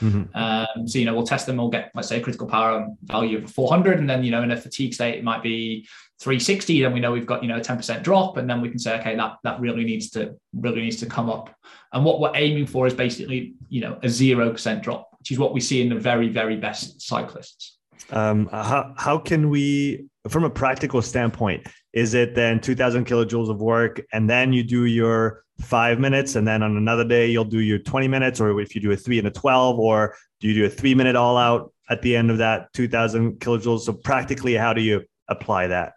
[0.00, 0.36] Mm-hmm.
[0.36, 1.56] Um, so you know we'll test them.
[1.56, 4.56] We'll get let's say critical power value of 400, and then you know in a
[4.56, 5.86] fatigue state it might be
[6.20, 6.82] 360.
[6.82, 8.98] Then we know we've got you know a 10% drop, and then we can say
[9.00, 11.54] okay that that really needs to really needs to come up.
[11.92, 15.38] And what we're aiming for is basically you know a zero percent drop which is
[15.38, 17.78] what we see in the very, very best cyclists.
[18.10, 23.60] Um, how, how can we, from a practical standpoint, is it then 2000 kilojoules of
[23.60, 27.60] work and then you do your five minutes and then on another day you'll do
[27.60, 30.54] your 20 minutes or if you do a three and a 12 or do you
[30.54, 33.82] do a three minute all out at the end of that 2000 kilojoules?
[33.82, 35.92] So practically how do you apply that?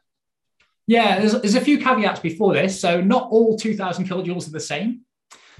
[0.86, 2.80] Yeah there's, there's a few caveats before this.
[2.80, 5.02] So not all 2000 kilojoules are the same.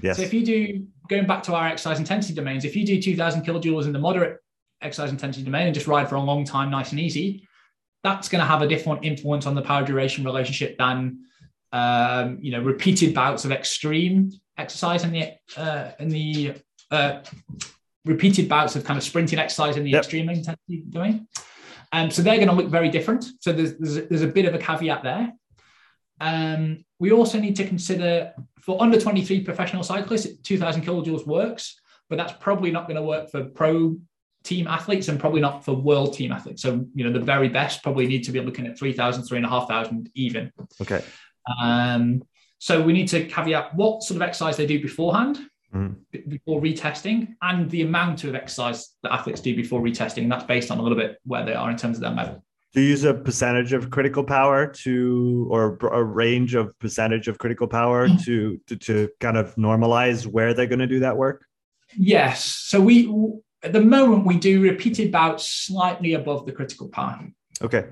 [0.00, 0.18] Yes.
[0.18, 3.44] So if you do, going back to our exercise intensity domains, if you do 2000
[3.44, 4.38] kilojoules in the moderate
[4.80, 7.47] exercise intensity domain and just ride for a long time, nice and easy,
[8.02, 11.24] that's going to have a different influence on the power duration relationship than,
[11.72, 16.54] um, you know, repeated bouts of extreme exercise in the, uh, in the,
[16.90, 17.20] uh,
[18.04, 20.00] repeated bouts of kind of sprinting exercise in the yep.
[20.00, 21.28] extreme intensity domain.
[21.92, 23.24] Um, so they're going to look very different.
[23.40, 25.32] So there's, there's, a, there's a bit of a caveat there.
[26.20, 32.16] Um, we also need to consider for under 23 professional cyclists, 2000 kilojoules works, but
[32.16, 33.96] that's probably not going to work for pro
[34.44, 36.62] team athletes and probably not for world team athletes.
[36.62, 40.52] So, you know, the very best probably need to be looking at 3,000, 3,500 even.
[40.80, 41.04] Okay.
[41.60, 42.22] Um,
[42.58, 45.38] so we need to caveat what sort of exercise they do beforehand,
[45.74, 45.96] mm.
[46.28, 50.22] before retesting, and the amount of exercise that athletes do before retesting.
[50.22, 52.42] And that's based on a little bit where they are in terms of their medal
[52.74, 57.38] do you use a percentage of critical power to or a range of percentage of
[57.38, 58.24] critical power mm.
[58.24, 61.44] to to, to kind of normalize where they're going to do that work
[61.96, 63.06] yes so we
[63.62, 67.28] at the moment we do repeated bouts slightly above the critical power
[67.62, 67.86] okay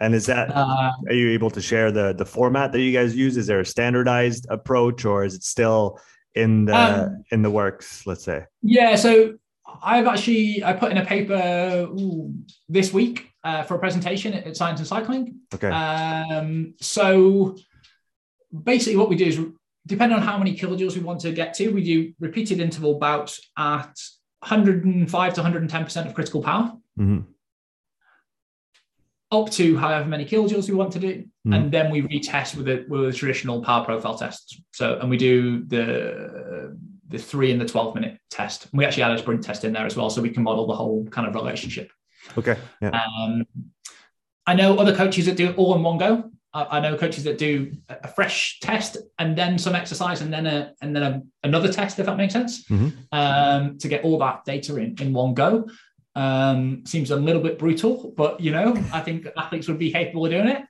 [0.00, 3.16] and is that uh, are you able to share the the format that you guys
[3.16, 5.98] use is there a standardized approach or is it still
[6.34, 9.34] in the um, in the works let's say yeah so
[9.82, 12.34] I've actually I put in a paper ooh,
[12.68, 15.40] this week uh, for a presentation at, Science and Cycling.
[15.54, 15.68] Okay.
[15.68, 17.56] Um, so
[18.64, 19.40] basically, what we do is
[19.86, 23.40] depending on how many kilojoules we want to get to, we do repeated interval bouts
[23.56, 23.94] at
[24.40, 26.72] 105 to 110 percent of critical power.
[26.98, 27.20] Mm-hmm.
[29.30, 31.52] Up to however many kilojoules we want to do, mm-hmm.
[31.52, 34.62] and then we retest with a with a traditional power profile test.
[34.72, 36.76] So, and we do the
[37.08, 38.68] the three and the 12 minute test.
[38.72, 40.74] We actually add a sprint test in there as well, so we can model the
[40.74, 41.90] whole kind of relationship.
[42.36, 42.56] Okay.
[42.80, 42.90] Yeah.
[42.90, 43.44] Um,
[44.46, 46.30] I know other coaches that do it all in one go.
[46.54, 50.72] I, know coaches that do a fresh test and then some exercise and then a
[50.80, 52.88] and then a, another test, if that makes sense, mm-hmm.
[53.12, 55.68] um, to get all that data in in one go.
[56.14, 60.24] Um, seems a little bit brutal, but you know, I think athletes would be capable
[60.24, 60.62] of doing it.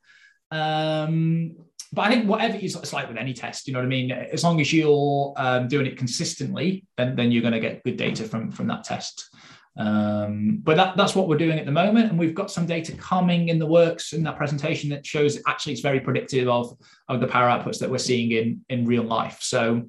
[0.50, 1.56] Um,
[1.92, 4.10] but I think whatever it's like with any test, you know what I mean.
[4.10, 7.96] As long as you're um, doing it consistently, then then you're going to get good
[7.96, 9.34] data from from that test.
[9.78, 12.92] Um, but that, that's what we're doing at the moment, and we've got some data
[12.96, 16.76] coming in the works in that presentation that shows actually it's very predictive of
[17.08, 19.38] of the power outputs that we're seeing in in real life.
[19.40, 19.84] So,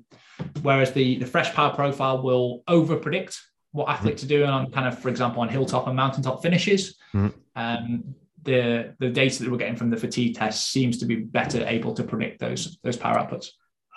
[0.61, 4.87] whereas the the fresh power profile will over predict what athletes are doing on kind
[4.87, 6.95] of, for example, on hilltop and mountaintop finishes.
[7.13, 7.29] Mm-hmm.
[7.55, 11.65] Um, the the data that we're getting from the fatigue test seems to be better
[11.65, 13.47] able to predict those those power outputs.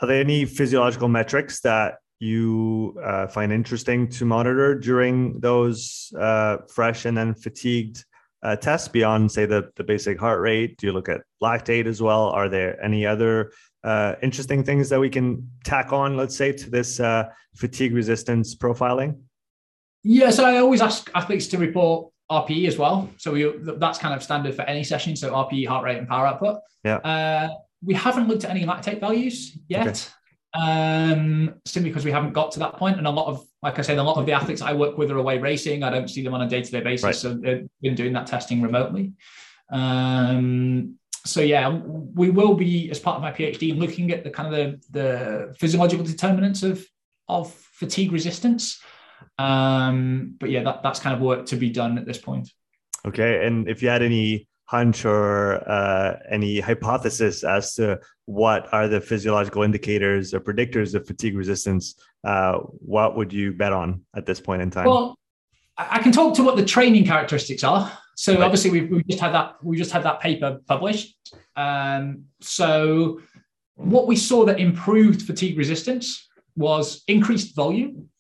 [0.01, 6.59] Are there any physiological metrics that you uh, find interesting to monitor during those uh,
[6.69, 8.05] fresh and then fatigued
[8.45, 10.77] uh, tests beyond, say, the the basic heart rate?
[10.79, 12.29] Do you look at lactate as well?
[12.29, 13.53] Are there any other
[13.83, 17.25] uh, interesting things that we can tack on, let's say, to this uh,
[17.57, 19.19] fatigue resistance profiling?
[20.05, 23.11] Yeah, so I always ask athletes to report RPE as well.
[23.19, 25.17] So we that's kind of standard for any session.
[25.17, 26.61] So RPE, heart rate, and power output.
[26.85, 26.97] Yeah.
[26.97, 27.49] Uh,
[27.85, 30.01] we haven't looked at any lactate values yet, okay.
[30.55, 32.99] Um, simply because we haven't got to that point.
[32.99, 35.11] And a lot of, like I said, a lot of the athletes I work with
[35.11, 35.83] are away racing.
[35.83, 37.15] I don't see them on a day-to-day basis, right.
[37.15, 39.13] so they've been doing that testing remotely.
[39.71, 44.53] Um, so yeah, we will be as part of my PhD looking at the kind
[44.53, 46.85] of the, the physiological determinants of
[47.29, 48.81] of fatigue resistance.
[49.39, 52.51] Um, but yeah, that, that's kind of work to be done at this point.
[53.07, 53.47] Okay.
[53.47, 59.01] And if you had any hunch or uh, any hypothesis as to what are the
[59.01, 61.95] physiological indicators or predictors of fatigue resistance,
[62.25, 62.55] uh,
[62.95, 64.87] what would you bet on at this point in time?
[64.87, 65.19] Well,
[65.77, 67.93] I can talk to what the training characteristics are.
[68.17, 68.43] So right.
[68.43, 71.17] obviously we've, we just had that we just had that paper published.
[71.57, 73.21] Um, so
[73.75, 78.11] what we saw that improved fatigue resistance was increased volume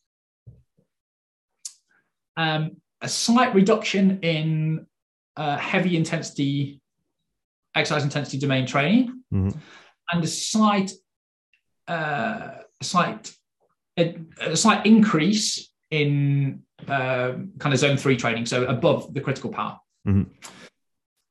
[2.37, 4.87] um, a slight reduction in
[5.37, 6.81] uh, heavy intensity
[7.75, 9.59] exercise intensity domain training, mm-hmm.
[10.13, 10.93] and a slight,
[11.89, 12.51] uh,
[12.83, 13.35] slight,
[13.99, 19.51] a, a, slight increase in uh, kind of zone three training, so above the critical
[19.51, 19.79] power.
[20.07, 20.31] Mm-hmm.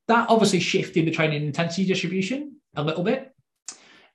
[0.08, 3.34] That obviously shifted the training intensity distribution a little bit.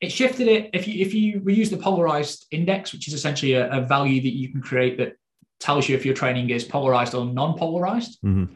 [0.00, 3.54] It shifted it if you if you we use the polarized index, which is essentially
[3.54, 5.14] a, a value that you can create that
[5.58, 8.18] tells you if your training is polarized or non-polarized.
[8.22, 8.54] Mm-hmm.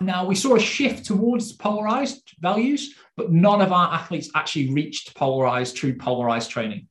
[0.00, 5.14] Now we saw a shift towards polarized values, but none of our athletes actually reached
[5.14, 6.88] polarized, true polarized training.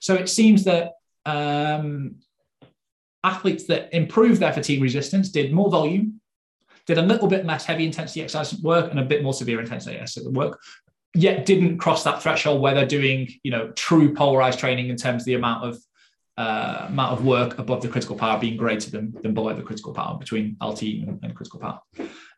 [0.00, 0.92] So it seems that
[1.26, 2.16] um,
[3.24, 6.20] athletes that improved their fatigue resistance did more volume,
[6.86, 9.96] did a little bit less heavy intensity exercise work and a bit more severe intensity
[9.96, 10.60] exercise work,
[11.14, 15.22] yet didn't cross that threshold where they're doing, you know, true polarized training in terms
[15.22, 15.78] of the amount of
[16.42, 19.92] uh, amount of work above the critical power being greater than, than below the critical
[19.94, 21.78] power between LT and, and critical power.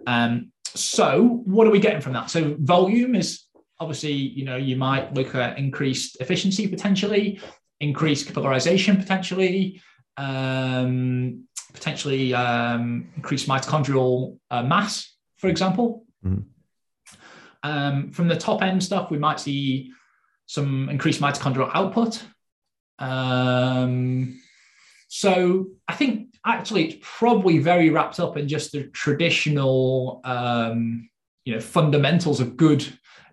[0.07, 2.29] Um, so what are we getting from that?
[2.29, 3.45] So volume is
[3.81, 7.41] obviously, you know, you might look at increased efficiency potentially,
[7.81, 9.81] increased capillarization potentially,
[10.19, 16.05] um, potentially um, increased mitochondrial uh, mass, for example.
[16.27, 16.43] Mm-hmm.
[17.63, 19.93] Um, from the top end stuff, we might see
[20.45, 22.23] some increased mitochondrial output.
[22.99, 24.41] Um,
[25.09, 31.09] so I think actually it's probably very wrapped up in just the traditional, um,
[31.45, 32.87] you know, fundamentals of good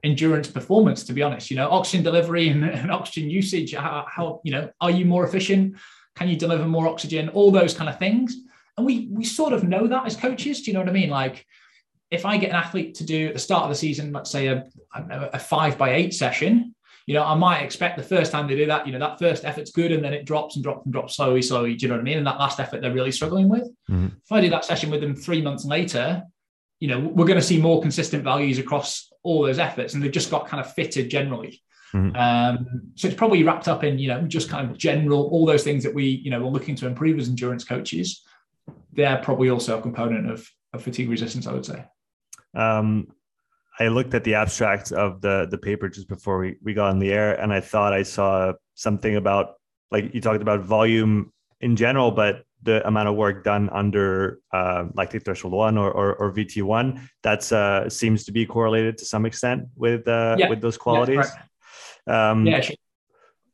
[0.03, 1.03] endurance performance.
[1.05, 3.73] To be honest, you know, oxygen delivery and, and oxygen usage.
[3.73, 5.75] How, how, you know are you more efficient?
[6.15, 7.29] Can you deliver more oxygen?
[7.29, 8.35] All those kind of things.
[8.77, 10.61] And we we sort of know that as coaches.
[10.61, 11.09] Do you know what I mean?
[11.09, 11.45] Like
[12.11, 14.47] if I get an athlete to do at the start of the season, let's say
[14.47, 16.75] a, a five by eight session,
[17.05, 19.43] you know, I might expect the first time they do that, you know, that first
[19.43, 21.75] effort's good and then it drops and drops and drops slowly, slowly.
[21.75, 22.17] Do you know what I mean?
[22.17, 23.63] And that last effort they're really struggling with.
[23.89, 24.07] Mm-hmm.
[24.23, 26.23] If I do that session with them three months later,
[26.79, 30.11] you know, we're going to see more consistent values across all those efforts and they've
[30.11, 31.61] just got kind of fitted generally.
[31.93, 32.15] Mm-hmm.
[32.15, 35.63] Um, so it's probably wrapped up in, you know, just kind of general, all those
[35.63, 38.23] things that we, you know, we're looking to improve as endurance coaches.
[38.93, 41.85] They're probably also a component of, of fatigue resistance, I would say.
[42.53, 43.07] Um,
[43.81, 46.99] I looked at the abstract of the the paper just before we, we got on
[46.99, 49.55] the air, and I thought I saw something about
[49.89, 54.83] like you talked about volume in general, but the amount of work done under uh,
[54.95, 59.05] lactate threshold one or, or, or VT one that's uh, seems to be correlated to
[59.05, 60.49] some extent with uh, yeah.
[60.49, 61.27] with those qualities.
[62.07, 62.61] Yeah, um, yeah,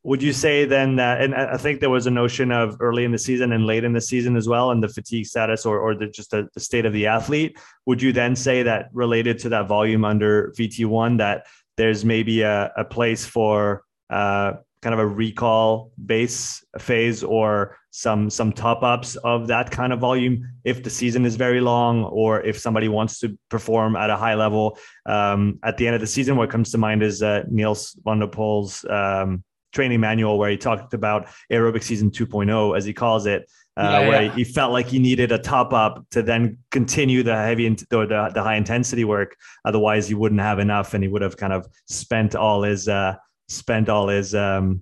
[0.07, 3.11] would you say then that, and I think there was a notion of early in
[3.11, 5.95] the season and late in the season as well, and the fatigue status or, or
[5.95, 7.59] the, just the, the state of the athlete.
[7.87, 12.71] Would you then say that related to that volume under VT1 that there's maybe a,
[12.77, 19.17] a place for uh, kind of a recall base phase or some some top ups
[19.17, 23.19] of that kind of volume if the season is very long or if somebody wants
[23.19, 24.77] to perform at a high level
[25.07, 28.19] um, at the end of the season what comes to mind is uh, Nils van
[28.19, 29.43] der Poel's um,
[29.77, 33.41] training manual where he talked about aerobic season 2.0 as he calls it
[33.77, 34.35] uh, yeah, where yeah.
[34.35, 38.31] he felt like he needed a top up to then continue the heavy or the,
[38.33, 41.67] the high intensity work otherwise he wouldn't have enough and he would have kind of
[41.85, 43.13] spent all his uh,
[43.47, 44.81] spent all his um,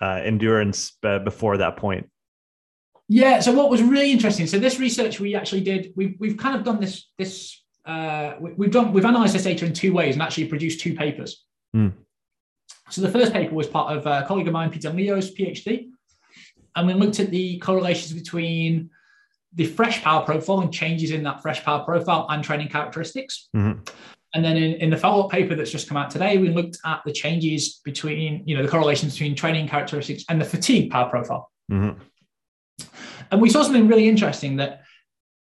[0.00, 2.08] uh, endurance b- before that point.
[3.08, 3.40] Yeah.
[3.40, 4.46] So what was really interesting?
[4.46, 5.92] So this research we actually did.
[5.96, 7.62] We've we've kind of done this this.
[7.84, 10.94] Uh, we, have done we've analysed this data in two ways and actually produced two
[10.94, 11.44] papers.
[11.74, 11.92] Mm.
[12.90, 15.88] So the first paper was part of a colleague of mine, Peter Leo's PhD,
[16.76, 18.90] and we looked at the correlations between
[19.54, 23.48] the fresh power profile and changes in that fresh power profile and training characteristics.
[23.56, 23.80] Mm-hmm.
[24.34, 27.00] And then in, in the follow-up paper that's just come out today, we looked at
[27.06, 31.50] the changes between, you know, the correlations between training characteristics and the fatigue power profile.
[31.72, 31.98] Mm-hmm.
[33.30, 34.82] And we saw something really interesting that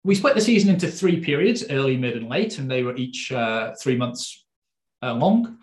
[0.03, 3.31] we split the season into three periods, early, mid, and late, and they were each
[3.31, 4.45] uh, three months
[5.03, 5.59] uh, long.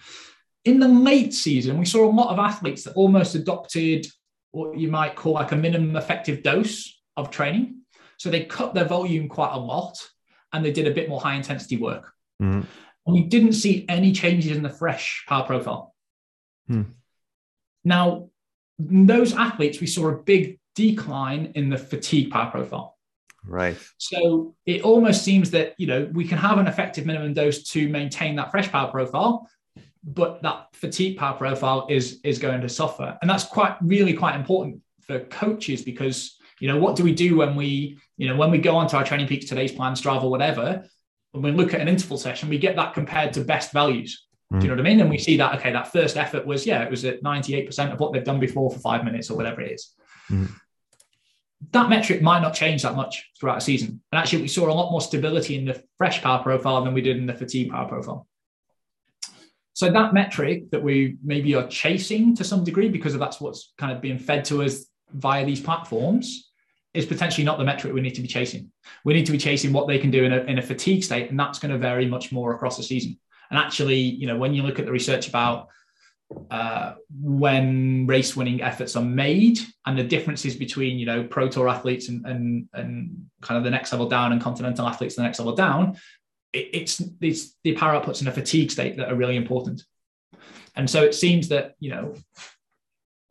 [0.68, 4.08] In the late season, we saw a lot of athletes that almost adopted
[4.52, 7.82] what you might call like a minimum effective dose of training.
[8.18, 9.98] So they cut their volume quite a lot
[10.52, 12.12] and they did a bit more high intensity work.
[12.42, 12.62] Mm-hmm
[13.08, 15.96] and we didn't see any changes in the fresh power profile.
[16.68, 16.84] Hmm.
[17.86, 18.30] Now,
[18.78, 22.98] those athletes, we saw a big decline in the fatigue power profile.
[23.46, 23.78] Right.
[23.98, 27.88] So it almost seems that you know we can have an effective minimum dose to
[27.88, 29.50] maintain that fresh power profile,
[30.04, 34.36] but that fatigue power profile is is going to suffer, and that's quite really quite
[34.36, 38.52] important for coaches because you know what do we do when we you know when
[38.52, 40.84] we go onto our TrainingPeaks today's plan Strava whatever
[41.32, 44.26] when we look at an interval session, we get that compared to best values.
[44.50, 45.02] Do you know what I mean?
[45.02, 48.00] And we see that, okay, that first effort was, yeah, it was at 98% of
[48.00, 49.94] what they've done before for five minutes or whatever it is.
[50.32, 50.50] Mm.
[51.72, 54.02] That metric might not change that much throughout a season.
[54.12, 57.02] And actually, we saw a lot more stability in the fresh power profile than we
[57.02, 58.26] did in the fatigue power profile.
[59.78, 63.74] So that metric that we maybe are chasing to some degree because of that's what's
[63.78, 66.50] kind of being fed to us via these platforms
[66.96, 68.72] is potentially not the metric we need to be chasing.
[69.06, 71.30] We need to be chasing what they can do in a, in a fatigue state,
[71.30, 73.20] and that's going to vary much more across the season.
[73.52, 75.68] And actually, you know, when you look at the research about
[76.50, 81.70] uh, when race winning efforts are made and the differences between, you know, pro tour
[81.70, 85.38] athletes and, and, and kind of the next level down and continental athletes the next
[85.38, 86.00] level down,
[86.54, 89.84] it, it's, it's the power outputs in a fatigue state that are really important.
[90.76, 92.14] And so it seems that, you know,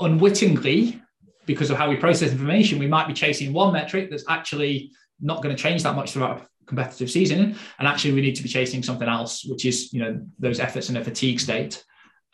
[0.01, 1.01] unwittingly,
[1.47, 4.91] because of how we process information, we might be chasing one metric that's actually
[5.21, 7.57] not going to change that much throughout a competitive season.
[7.79, 10.91] And actually, we need to be chasing something else, which is you know those efforts
[10.91, 11.83] in a fatigue state,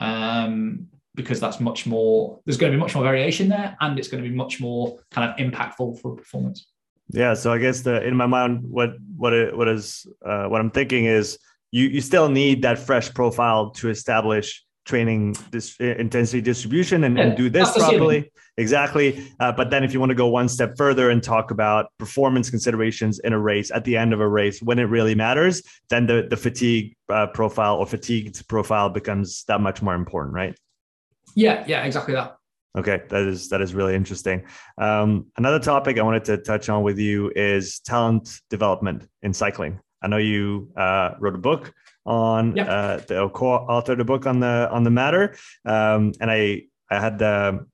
[0.01, 2.41] um, because that's much more.
[2.45, 4.99] There's going to be much more variation there, and it's going to be much more
[5.11, 6.72] kind of impactful for performance.
[7.09, 7.35] Yeah.
[7.35, 10.71] So I guess the in my mind, what what it, what is uh, what I'm
[10.71, 11.39] thinking is
[11.71, 17.25] you you still need that fresh profile to establish training this intensity distribution and, yeah,
[17.25, 18.33] and do this properly.
[18.59, 19.25] Exactly.
[19.41, 22.51] Uh, but then if you want to go one step further and talk about performance
[22.51, 26.07] considerations in a race at the end of a race when it really matters then
[26.07, 30.59] the, the fatigue uh, profile or fatigued profile becomes that much more important right?
[31.35, 32.37] Yeah yeah exactly that
[32.77, 34.45] okay that is that is really interesting
[34.79, 39.79] um, another topic i wanted to touch on with you is talent development in cycling
[40.03, 41.73] i know you uh, wrote a book
[42.05, 42.69] on yep.
[42.69, 45.35] uh, the co-authored a book on the on the matter.
[45.65, 47.67] Um, and I I had the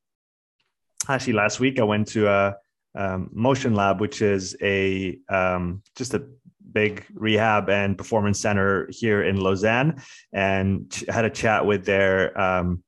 [1.08, 2.56] actually last week I went to a
[2.94, 6.26] um, Motion Lab, which is a um, just a
[6.70, 12.82] big rehab and performance center here in Lausanne, and had a chat with their um,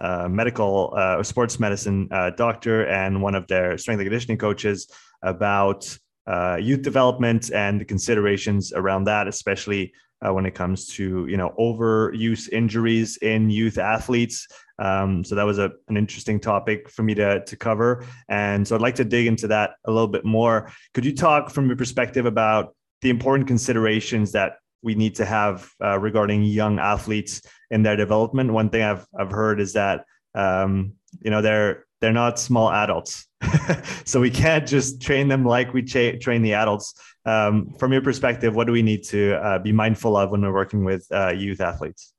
[0.00, 4.90] uh, medical uh, sports medicine uh, doctor and one of their strength and conditioning coaches
[5.22, 9.92] about uh, youth development and the considerations around that, especially
[10.26, 14.46] uh, when it comes to you know overuse injuries in youth athletes.
[14.78, 18.06] Um, so that was a, an interesting topic for me to, to cover.
[18.28, 20.72] And so I'd like to dig into that a little bit more.
[20.94, 25.70] Could you talk from your perspective about the important considerations that we need to have
[25.84, 28.52] uh, regarding young athletes in their development?
[28.52, 30.04] One thing I've, I've heard is that,
[30.34, 33.26] um, you know, they're, they're not small adults.
[34.04, 36.94] so we can't just train them like we cha- train the adults.
[37.26, 40.52] Um, from your perspective, what do we need to uh, be mindful of when we're
[40.52, 42.14] working with uh, youth athletes?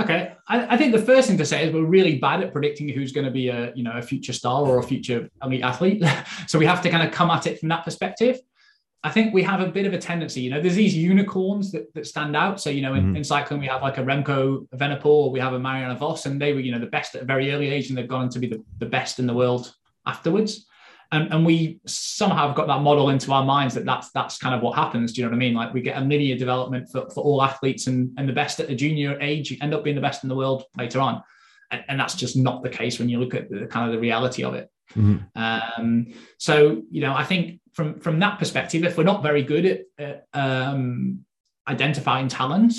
[0.00, 2.88] Okay, I, I, think the first thing to say is we're really bad at predicting
[2.88, 6.02] who's going to be a you know a future star or a future elite athlete.
[6.46, 8.40] so we have to kind of come at it from that perspective.
[9.04, 11.92] I think we have a bit of a tendency, you know, there's these unicorns that,
[11.94, 12.60] that stand out.
[12.60, 13.16] So, you know, in, mm-hmm.
[13.16, 16.52] in cycling, we have like a Remco Evenepoel, we have a Marianne Vos, and they
[16.52, 18.38] were, you know, the best at a very early age, and they've gone on to
[18.38, 19.74] be the, the best in the world
[20.06, 20.66] afterwards.
[21.10, 24.54] And, and we somehow have got that model into our minds that that's that's kind
[24.54, 25.12] of what happens.
[25.12, 25.54] Do you know what I mean?
[25.54, 28.68] Like we get a linear development for, for all athletes, and, and the best at
[28.68, 31.22] the junior age you end up being the best in the world later on.
[31.70, 33.98] And, and that's just not the case when you look at the kind of the
[33.98, 34.70] reality of it.
[34.94, 35.16] Mm-hmm.
[35.36, 39.64] Um, so, you know, I think from from that perspective, if we're not very good
[39.66, 41.24] at, at um,
[41.68, 42.74] identifying talent,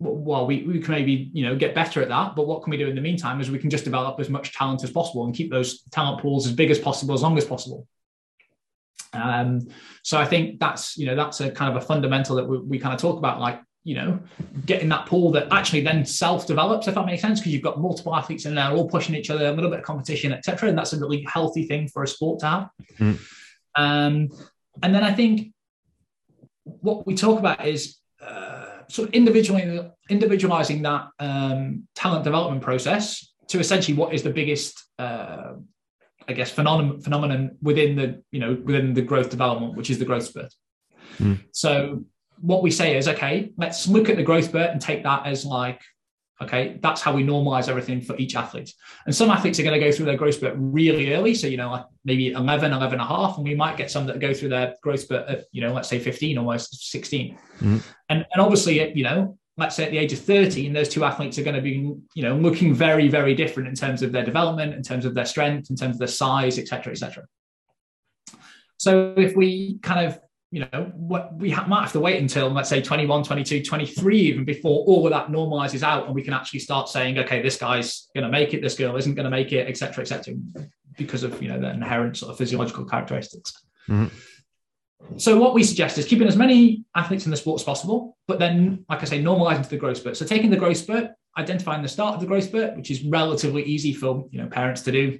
[0.00, 2.36] well, we, we can maybe you know get better at that.
[2.36, 3.40] But what can we do in the meantime?
[3.40, 6.46] Is we can just develop as much talent as possible and keep those talent pools
[6.46, 7.86] as big as possible, as long as possible.
[9.12, 9.68] Um,
[10.02, 12.78] so I think that's you know that's a kind of a fundamental that we, we
[12.78, 14.18] kind of talk about, like you know,
[14.64, 18.16] getting that pool that actually then self-develops, if that makes sense, because you've got multiple
[18.16, 20.70] athletes in there, all pushing each other, a little bit of competition, etc.
[20.70, 22.70] And that's a really healthy thing for a sport to have.
[22.98, 23.20] Mm.
[23.76, 24.28] Um,
[24.82, 25.52] and then I think
[26.64, 33.34] what we talk about is uh, sort of individually individualizing that um, talent development process
[33.48, 35.52] to essentially what is the biggest, uh,
[36.26, 40.06] I guess, phenomenon phenomenon within the you know within the growth development, which is the
[40.06, 40.54] growth spurt.
[41.18, 41.44] Mm.
[41.52, 42.04] So
[42.44, 45.44] what we say is, okay, let's look at the growth spurt and take that as
[45.44, 45.80] like
[46.42, 48.74] Okay, that's how we normalize everything for each athlete.
[49.06, 51.32] And some athletes are going to go through their growth spurt really early.
[51.32, 53.36] So, you know, like maybe 11, 11 and a half.
[53.36, 55.88] And we might get some that go through their growth spurt at, you know, let's
[55.88, 57.34] say 15, almost 16.
[57.34, 57.78] Mm-hmm.
[58.08, 61.04] And, and obviously, you know, let's say at the age of 30, and those two
[61.04, 64.24] athletes are going to be, you know, looking very, very different in terms of their
[64.24, 67.24] development, in terms of their strength, in terms of their size, et cetera, et cetera.
[68.76, 70.18] So if we kind of
[70.54, 74.20] you know, what we ha- might have to wait until, let's say, 21, 22, 23,
[74.20, 77.56] even before all of that normalizes out and we can actually start saying, okay, this
[77.56, 80.36] guy's going to make it, this girl isn't going to make it, etc., etc.,
[80.96, 83.52] because of, you know, the inherent sort of physiological characteristics.
[83.88, 84.16] Mm-hmm.
[85.16, 88.38] So what we suggest is keeping as many athletes in the sport as possible, but
[88.38, 90.16] then, like I say, normalizing to the growth spurt.
[90.16, 93.64] So taking the growth spurt, identifying the start of the growth spurt, which is relatively
[93.64, 95.18] easy for, you know, parents to do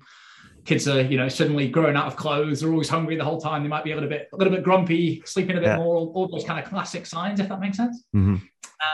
[0.64, 3.62] kids are you know suddenly growing out of clothes they're always hungry the whole time
[3.62, 5.76] they might be a little bit a little bit grumpy sleeping a bit yeah.
[5.76, 8.36] more all, all, those kind of classic signs if that makes sense mm-hmm.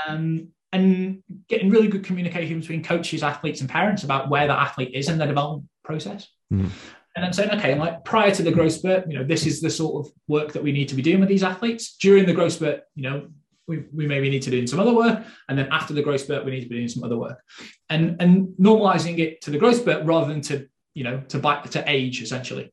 [0.08, 4.94] um, and getting really good communication between coaches athletes and parents about where that athlete
[4.94, 6.68] is in their development process mm-hmm.
[7.16, 9.70] and then saying okay like prior to the growth spurt you know this is the
[9.70, 12.52] sort of work that we need to be doing with these athletes during the growth
[12.52, 13.28] spurt you know
[13.68, 16.44] we, we maybe need to do some other work and then after the growth spurt
[16.44, 17.40] we need to be doing some other work
[17.88, 21.68] and and normalizing it to the growth spurt rather than to you know, to back
[21.70, 22.72] to age essentially.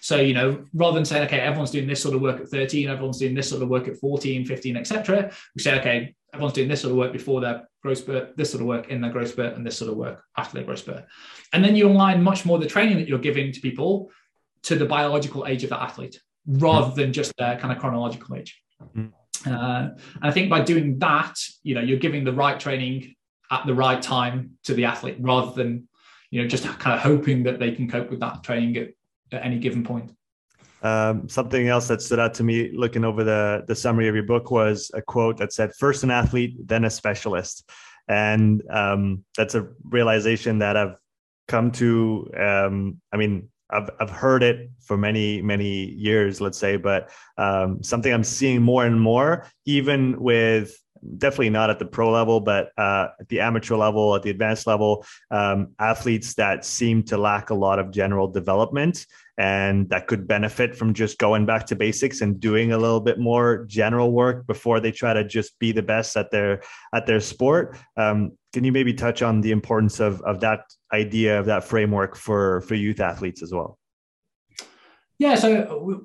[0.00, 2.88] So, you know, rather than saying, okay, everyone's doing this sort of work at 13,
[2.88, 6.68] everyone's doing this sort of work at 14, 15, etc., we say, okay, everyone's doing
[6.68, 9.30] this sort of work before their growth spurt, this sort of work in their growth
[9.30, 11.04] spurt, and this sort of work after their growth spurt.
[11.52, 14.10] And then you align much more the training that you're giving to people
[14.64, 18.60] to the biological age of that athlete rather than just their kind of chronological age.
[18.82, 19.06] Mm-hmm.
[19.46, 23.14] Uh, and I think by doing that, you know, you're giving the right training
[23.50, 25.88] at the right time to the athlete rather than
[26.30, 28.88] you know, just kind of hoping that they can cope with that training at,
[29.32, 30.12] at any given point.
[30.82, 34.24] Um, something else that stood out to me looking over the the summary of your
[34.24, 37.70] book was a quote that said, "First an athlete, then a specialist,"
[38.06, 40.96] and um, that's a realization that I've
[41.48, 42.30] come to.
[42.38, 47.82] Um, I mean, I've I've heard it for many many years, let's say, but um,
[47.82, 50.78] something I'm seeing more and more, even with
[51.18, 54.66] definitely not at the pro level, but uh, at the amateur level, at the advanced
[54.66, 60.28] level, um, athletes that seem to lack a lot of general development and that could
[60.28, 64.46] benefit from just going back to basics and doing a little bit more general work
[64.46, 66.62] before they try to just be the best at their
[66.94, 67.76] at their sport.
[67.96, 70.60] Um, can you maybe touch on the importance of of that
[70.92, 73.78] idea of that framework for for youth athletes as well?
[75.18, 76.04] Yeah, so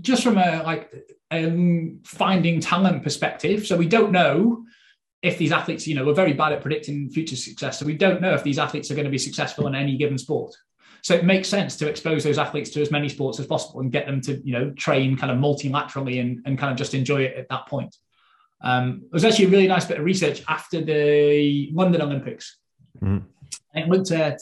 [0.00, 0.92] just from a like
[1.30, 3.66] um, finding talent perspective.
[3.66, 4.64] So we don't know
[5.22, 7.78] if these athletes, you know, we're very bad at predicting future success.
[7.78, 10.18] So we don't know if these athletes are going to be successful in any given
[10.18, 10.54] sport.
[11.02, 13.90] So it makes sense to expose those athletes to as many sports as possible and
[13.90, 17.22] get them to, you know, train kind of multilaterally and, and kind of just enjoy
[17.22, 17.96] it at that point.
[18.60, 22.56] Um, it was actually a really nice bit of research after the London Olympics.
[23.00, 23.24] Mm.
[23.74, 24.38] It looked at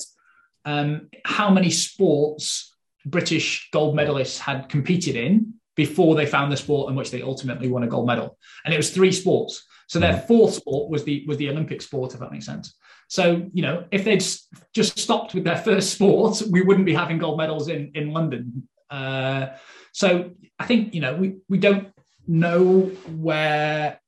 [0.66, 2.69] um, how many sports
[3.06, 7.68] British gold medalists had competed in before they found the sport in which they ultimately
[7.68, 8.36] won a gold medal.
[8.64, 9.64] And it was three sports.
[9.88, 10.26] So their mm.
[10.26, 12.74] fourth sport was the was the Olympic sport, if that makes sense.
[13.08, 14.24] So you know, if they'd
[14.74, 18.68] just stopped with their first sport, we wouldn't be having gold medals in in London.
[18.88, 19.48] Uh,
[19.92, 21.88] so I think you know we we don't
[22.28, 24.00] know where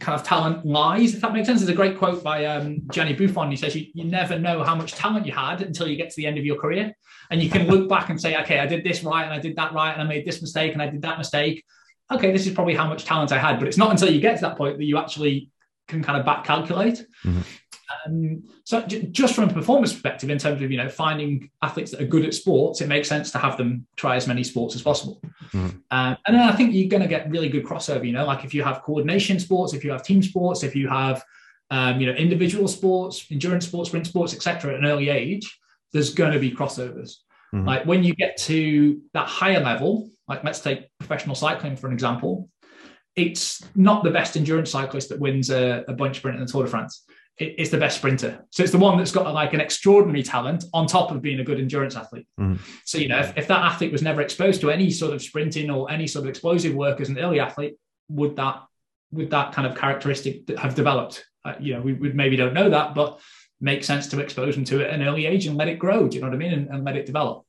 [0.00, 1.60] kind of talent lies, if that makes sense.
[1.60, 3.50] There's a great quote by um, Gianni Buffon.
[3.50, 6.16] He says, you, you never know how much talent you had until you get to
[6.16, 6.94] the end of your career.
[7.30, 9.56] And you can look back and say, okay, I did this right and I did
[9.56, 11.64] that right and I made this mistake and I did that mistake.
[12.10, 13.58] okay, this is probably how much talent I had.
[13.58, 15.50] But it's not until you get to that point that you actually
[15.88, 17.04] can kind of back calculate.
[17.24, 17.40] Mm-hmm.
[18.06, 21.90] Um, so j- just from a performance perspective, in terms of you know finding athletes
[21.90, 24.74] that are good at sports, it makes sense to have them try as many sports
[24.74, 25.20] as possible.
[25.52, 25.68] Mm-hmm.
[25.90, 28.06] Um, and then I think you're going to get really good crossover.
[28.06, 30.88] You know, like if you have coordination sports, if you have team sports, if you
[30.88, 31.24] have
[31.70, 34.72] um, you know individual sports, endurance sports, sprint sports, etc.
[34.72, 35.58] At an early age,
[35.92, 37.16] there's going to be crossovers.
[37.54, 37.66] Mm-hmm.
[37.66, 41.92] Like when you get to that higher level, like let's take professional cycling for an
[41.92, 42.48] example,
[43.16, 46.64] it's not the best endurance cyclist that wins a, a bunch sprint in the Tour
[46.64, 47.04] de France.
[47.38, 48.44] It's the best sprinter.
[48.50, 51.44] So it's the one that's got like an extraordinary talent on top of being a
[51.44, 52.26] good endurance athlete.
[52.38, 52.62] Mm-hmm.
[52.84, 55.70] So, you know, if, if that athlete was never exposed to any sort of sprinting
[55.70, 57.76] or any sort of explosive work as an early athlete,
[58.08, 58.62] would that
[59.12, 61.24] would that kind of characteristic have developed?
[61.44, 63.20] Uh, you know, we, we maybe don't know that, but
[63.60, 66.08] make sense to expose them to it at an early age and let it grow.
[66.08, 66.52] Do you know what I mean?
[66.52, 67.44] And, and let it develop.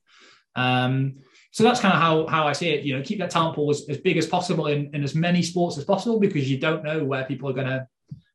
[0.56, 1.16] Um,
[1.50, 2.84] so that's kind of how how I see it.
[2.84, 5.42] You know, keep that talent pool as, as big as possible in, in as many
[5.42, 7.86] sports as possible because you don't know where people are going to,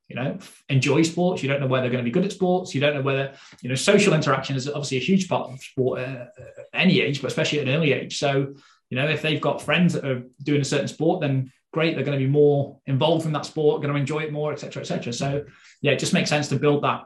[0.09, 0.37] you know,
[0.67, 1.41] enjoy sports.
[1.41, 2.75] You don't know where they're going to be good at sports.
[2.75, 5.99] You don't know whether you know social interaction is obviously a huge part of sport
[5.99, 6.33] at
[6.73, 8.17] any age, but especially at an early age.
[8.17, 8.53] So
[8.89, 12.03] you know, if they've got friends that are doing a certain sport, then great, they're
[12.03, 15.13] going to be more involved in that sport, going to enjoy it more, etc., etc.
[15.13, 15.45] So
[15.81, 17.05] yeah, it just makes sense to build that,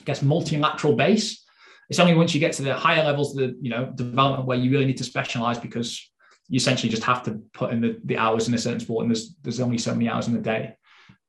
[0.00, 1.42] I guess, multilateral base
[1.92, 4.56] it's only once you get to the higher levels of the you know development where
[4.56, 6.10] you really need to specialize because
[6.48, 9.10] you essentially just have to put in the, the hours in a certain sport and
[9.14, 10.74] there's there's only so many hours in the day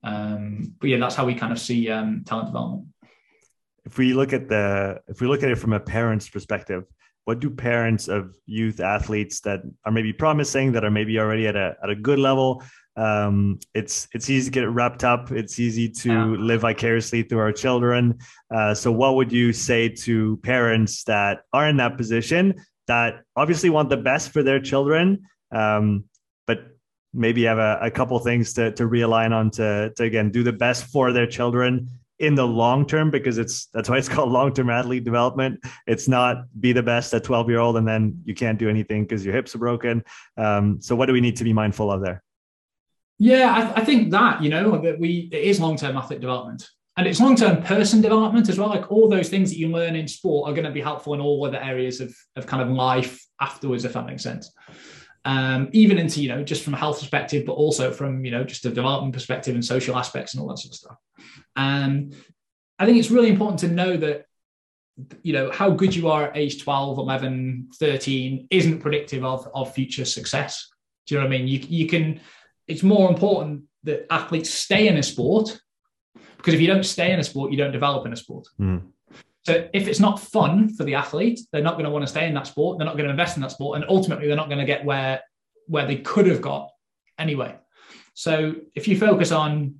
[0.03, 2.87] um, but yeah that's how we kind of see um, talent development
[3.85, 6.85] if we look at the if we look at it from a parent's perspective
[7.25, 11.55] what do parents of youth athletes that are maybe promising that are maybe already at
[11.55, 12.61] a, at a good level
[12.95, 15.31] um, it's it's easy to get wrapped up.
[15.31, 16.25] It's easy to yeah.
[16.25, 18.19] live vicariously through our children.
[18.53, 22.55] Uh, so, what would you say to parents that are in that position
[22.87, 26.03] that obviously want the best for their children, um,
[26.45, 26.72] but
[27.13, 30.53] maybe have a, a couple things to to realign on to to again do the
[30.53, 31.89] best for their children
[32.19, 35.59] in the long term because it's that's why it's called long term athlete development.
[35.87, 39.03] It's not be the best at 12 year old and then you can't do anything
[39.03, 40.03] because your hips are broken.
[40.37, 42.23] Um, so what do we need to be mindful of there?
[43.19, 46.19] Yeah, I, th- I think that you know that we it is long term athlete
[46.19, 48.69] development and it's long term person development as well.
[48.69, 51.19] Like all those things that you learn in sport are going to be helpful in
[51.19, 54.51] all other areas of of kind of life afterwards, if that makes sense.
[55.25, 58.43] Um, even into you know just from a health perspective, but also from you know
[58.43, 60.97] just a development perspective and social aspects and all that sort of stuff.
[61.55, 62.15] And
[62.77, 64.25] I think it's really important to know that
[65.23, 69.73] you know how good you are at age 12 11 13 isn't predictive of of
[69.73, 70.69] future success
[71.07, 72.21] do you know what i mean you, you can
[72.67, 75.59] it's more important that athletes stay in a sport
[76.43, 78.45] because if you don't stay in a sport, you don't develop in a sport.
[78.59, 78.81] Mm.
[79.45, 82.27] So if it's not fun for the athlete, they're not going to want to stay
[82.27, 82.77] in that sport.
[82.77, 84.85] They're not going to invest in that sport, and ultimately, they're not going to get
[84.85, 85.21] where
[85.67, 86.69] where they could have got
[87.17, 87.55] anyway.
[88.13, 89.75] So if you focus on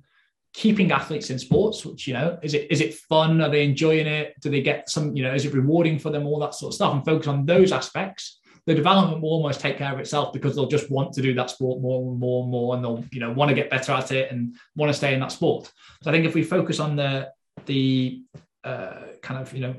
[0.52, 3.40] keeping athletes in sports, which you know, is it is it fun?
[3.40, 4.34] Are they enjoying it?
[4.40, 5.16] Do they get some?
[5.16, 6.26] You know, is it rewarding for them?
[6.26, 9.76] All that sort of stuff, and focus on those aspects the development will almost take
[9.76, 12.50] care of itself because they'll just want to do that sport more and more and
[12.50, 15.12] more, and they'll you know want to get better at it and want to stay
[15.12, 15.70] in that sport.
[16.02, 17.30] So I think if we focus on the
[17.66, 18.22] the
[18.64, 19.74] uh, kind of you know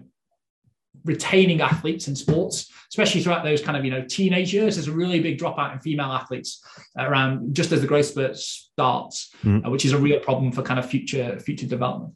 [1.03, 4.75] retaining athletes in sports, especially throughout those kind of you know teenage years.
[4.75, 6.63] There's a really big dropout in female athletes
[6.97, 9.65] around just as the growth spurt starts, mm.
[9.65, 12.13] uh, which is a real problem for kind of future future development.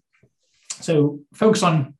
[0.82, 1.96] So focus on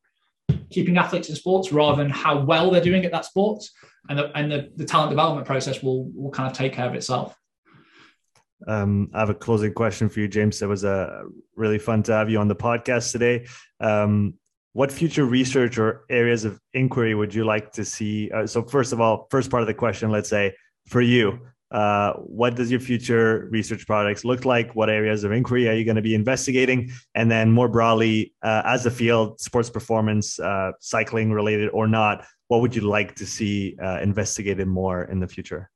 [0.70, 3.64] keeping athletes in sports rather than how well they're doing at that sport,
[4.08, 6.96] and the, and the, the talent development process will will kind of take care of
[6.96, 7.36] itself.
[8.68, 10.62] Um, I have a closing question for you, James.
[10.62, 11.24] It was uh,
[11.56, 13.48] really fun to have you on the podcast today.
[13.80, 14.36] Um,
[14.80, 18.32] what future research or areas of inquiry would you like to see?
[18.32, 20.56] Uh, so, first of all, first part of the question, let's say
[20.88, 21.38] for you,
[21.70, 24.74] uh, what does your future research products look like?
[24.78, 26.92] What areas of inquiry are you going to be investigating?
[27.14, 32.26] And then more broadly, uh, as a field, sports performance, uh, cycling related or not,
[32.48, 35.70] what would you like to see uh, investigated more in the future?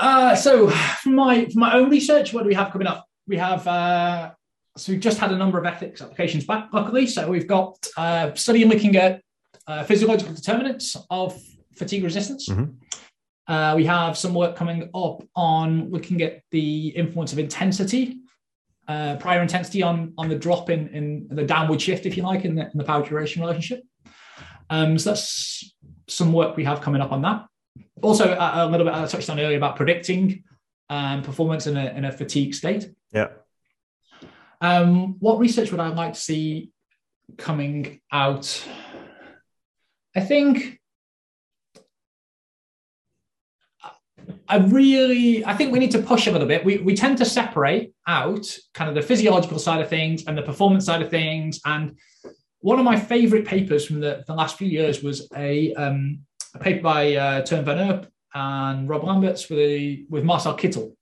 [0.00, 3.06] Uh, so, for my for my own research, what do we have coming up?
[3.28, 4.34] We have
[4.76, 7.06] so we've just had a number of ethics applications back, luckily.
[7.06, 9.20] So we've got uh, studying looking at
[9.66, 11.40] uh, physiological determinants of
[11.76, 12.48] fatigue resistance.
[12.48, 12.72] Mm-hmm.
[13.46, 18.18] Uh, we have some work coming up on looking at the influence of intensity,
[18.88, 22.44] uh, prior intensity on, on the drop in, in the downward shift, if you like,
[22.44, 23.82] in the, in the power duration relationship.
[24.70, 25.74] Um, so that's
[26.08, 27.46] some work we have coming up on that.
[28.02, 30.42] Also, a, a little bit I touched on earlier about predicting
[30.90, 32.90] um, performance in a, in a fatigue state.
[33.12, 33.28] Yeah.
[34.64, 36.70] Um, what research would I like to see
[37.36, 38.66] coming out?
[40.16, 40.80] I think
[44.48, 46.64] I really, I think we need to push a little bit.
[46.64, 50.42] We, we tend to separate out kind of the physiological side of things and the
[50.42, 51.60] performance side of things.
[51.66, 51.98] And
[52.60, 56.20] one of my favorite papers from the, the last few years was a, um,
[56.54, 60.94] a paper by uh, Van Erp and Rob Lamberts with, with Marcel Kittel.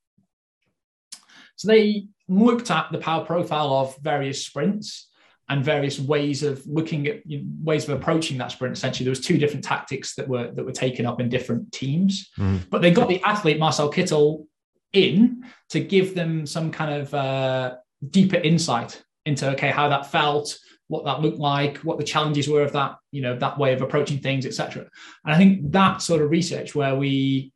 [1.54, 5.09] So they looked at the power profile of various sprints
[5.49, 8.76] and various ways of looking at you know, ways of approaching that sprint.
[8.76, 12.30] Essentially, there was two different tactics that were that were taken up in different teams,
[12.39, 12.61] mm.
[12.70, 14.47] but they got the athlete Marcel Kittel
[14.93, 17.74] in to give them some kind of uh,
[18.09, 20.59] deeper insight into okay how that felt,
[20.89, 23.83] what that looked like, what the challenges were of that you know that way of
[23.83, 24.89] approaching things, etc.
[25.24, 27.53] And I think that sort of research where we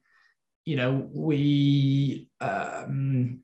[0.64, 3.40] you know we um,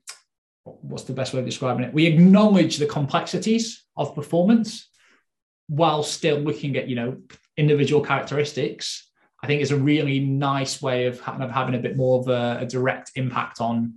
[0.63, 1.93] what's the best way of describing it?
[1.93, 4.89] We acknowledge the complexities of performance
[5.67, 7.17] while still looking at, you know,
[7.57, 9.09] individual characteristics.
[9.41, 12.29] I think is a really nice way of, kind of having a bit more of
[12.29, 13.95] a, a direct impact on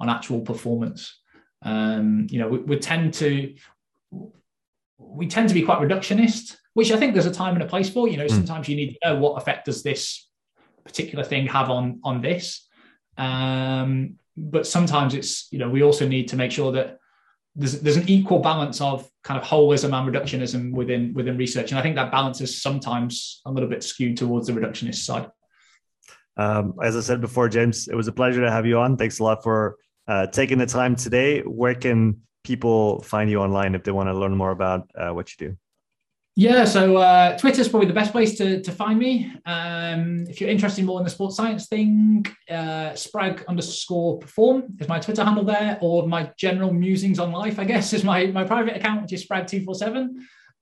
[0.00, 1.20] on actual performance.
[1.62, 3.54] Um, you know, we, we tend to
[4.98, 7.88] we tend to be quite reductionist, which I think there's a time and a place
[7.88, 8.08] for.
[8.08, 8.30] You know, mm.
[8.30, 10.28] sometimes you need to know what effect does this
[10.84, 12.66] particular thing have on on this.
[13.16, 16.98] Um, but sometimes it's you know we also need to make sure that
[17.54, 21.78] there's there's an equal balance of kind of holism and reductionism within within research, and
[21.78, 25.30] I think that balance is sometimes a little bit skewed towards the reductionist side.
[26.36, 28.96] Um, as I said before, James, it was a pleasure to have you on.
[28.96, 29.76] Thanks a lot for
[30.06, 31.40] uh, taking the time today.
[31.40, 35.30] Where can people find you online if they want to learn more about uh, what
[35.32, 35.56] you do?
[36.40, 39.32] Yeah, so uh, Twitter is probably the best place to, to find me.
[39.44, 44.86] Um, if you're interested more in the sports science thing, uh, Spragg underscore perform is
[44.86, 48.44] my Twitter handle there, or my general musings on life, I guess, is my, my
[48.44, 50.10] private account, which is Spragg247.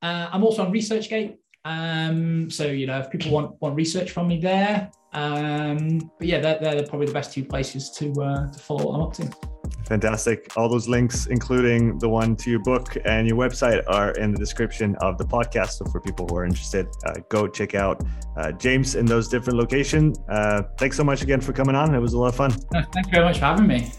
[0.01, 1.37] Uh, I'm also on ResearchGate.
[1.67, 6.41] Um, so, you know, if people want, want research from me there, um, but yeah,
[6.41, 9.56] they're, they're probably the best two places to, uh, to follow what I'm up to.
[9.87, 10.53] Fantastic.
[10.57, 14.39] All those links, including the one to your book and your website, are in the
[14.39, 15.71] description of the podcast.
[15.73, 18.05] So for people who are interested, uh, go check out
[18.37, 20.19] uh, James in those different locations.
[20.29, 21.95] Uh, thanks so much again for coming on.
[21.95, 22.51] It was a lot of fun.
[22.73, 23.93] Thank you very much for having me.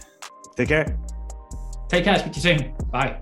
[0.58, 0.98] Take care.
[1.88, 2.20] Take care.
[2.20, 2.76] Speak to you soon.
[2.92, 3.22] Bye.